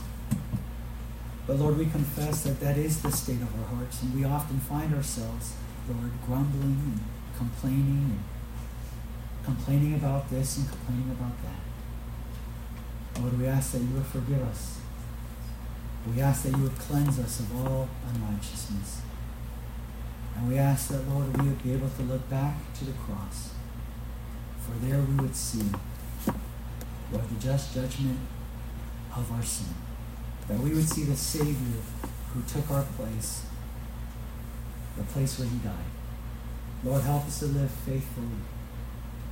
But 1.46 1.58
Lord, 1.58 1.78
we 1.78 1.86
confess 1.86 2.42
that 2.44 2.60
that 2.60 2.78
is 2.78 3.02
the 3.02 3.10
state 3.12 3.42
of 3.42 3.54
our 3.60 3.76
hearts, 3.76 4.02
and 4.02 4.14
we 4.14 4.24
often 4.24 4.58
find 4.60 4.94
ourselves, 4.94 5.54
Lord, 5.88 6.10
grumbling 6.26 6.80
and 6.84 7.00
complaining 7.36 8.18
and 8.18 9.44
complaining 9.44 9.94
about 9.94 10.30
this 10.30 10.56
and 10.56 10.68
complaining 10.68 11.10
about 11.10 11.34
that. 11.42 13.20
Lord, 13.20 13.38
we 13.38 13.46
ask 13.46 13.72
that 13.72 13.80
you 13.80 13.94
would 13.94 14.06
forgive 14.06 14.42
us. 14.42 14.80
We 16.12 16.20
ask 16.20 16.42
that 16.44 16.56
you 16.56 16.64
would 16.64 16.78
cleanse 16.78 17.18
us 17.18 17.40
of 17.40 17.56
all 17.56 17.88
unrighteousness. 18.12 19.02
And 20.36 20.48
we 20.48 20.58
ask 20.58 20.88
that, 20.88 21.08
Lord, 21.08 21.36
we 21.36 21.48
would 21.48 21.62
be 21.62 21.72
able 21.72 21.88
to 21.88 22.02
look 22.02 22.28
back 22.28 22.56
to 22.74 22.84
the 22.84 22.92
cross 22.92 23.54
for 24.64 24.86
there 24.86 24.98
we 24.98 25.14
would 25.16 25.36
see, 25.36 25.64
Lord, 27.12 27.28
the 27.28 27.40
just 27.40 27.74
judgment 27.74 28.18
of 29.14 29.30
our 29.30 29.42
sin. 29.42 29.74
That 30.48 30.58
we 30.58 30.70
would 30.70 30.88
see 30.88 31.04
the 31.04 31.16
Savior 31.16 31.82
who 32.32 32.42
took 32.42 32.70
our 32.70 32.84
place, 32.96 33.44
the 34.96 35.04
place 35.04 35.38
where 35.38 35.48
he 35.48 35.58
died. 35.58 35.92
Lord, 36.82 37.02
help 37.02 37.26
us 37.26 37.40
to 37.40 37.46
live 37.46 37.70
faithfully. 37.70 38.40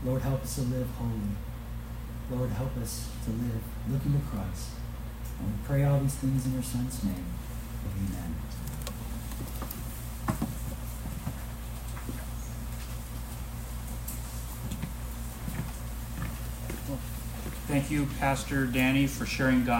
Lord, 0.04 0.20
help 0.20 0.42
us 0.42 0.54
to 0.56 0.62
live 0.62 0.88
holy. 0.98 1.32
Lord, 2.30 2.50
help 2.50 2.76
us 2.78 3.08
to 3.24 3.30
live 3.30 3.62
looking 3.88 4.12
to 4.12 4.26
Christ. 4.26 4.81
And 5.42 5.52
we 5.52 5.66
pray 5.66 5.84
all 5.84 5.98
these 5.98 6.14
things 6.14 6.46
in 6.46 6.52
your 6.52 6.62
Son's 6.62 7.02
name. 7.02 7.24
Amen. 7.96 8.34
Thank 17.66 17.90
you, 17.90 18.06
Pastor 18.18 18.66
Danny, 18.66 19.06
for 19.06 19.24
sharing 19.24 19.64
God's 19.64 19.72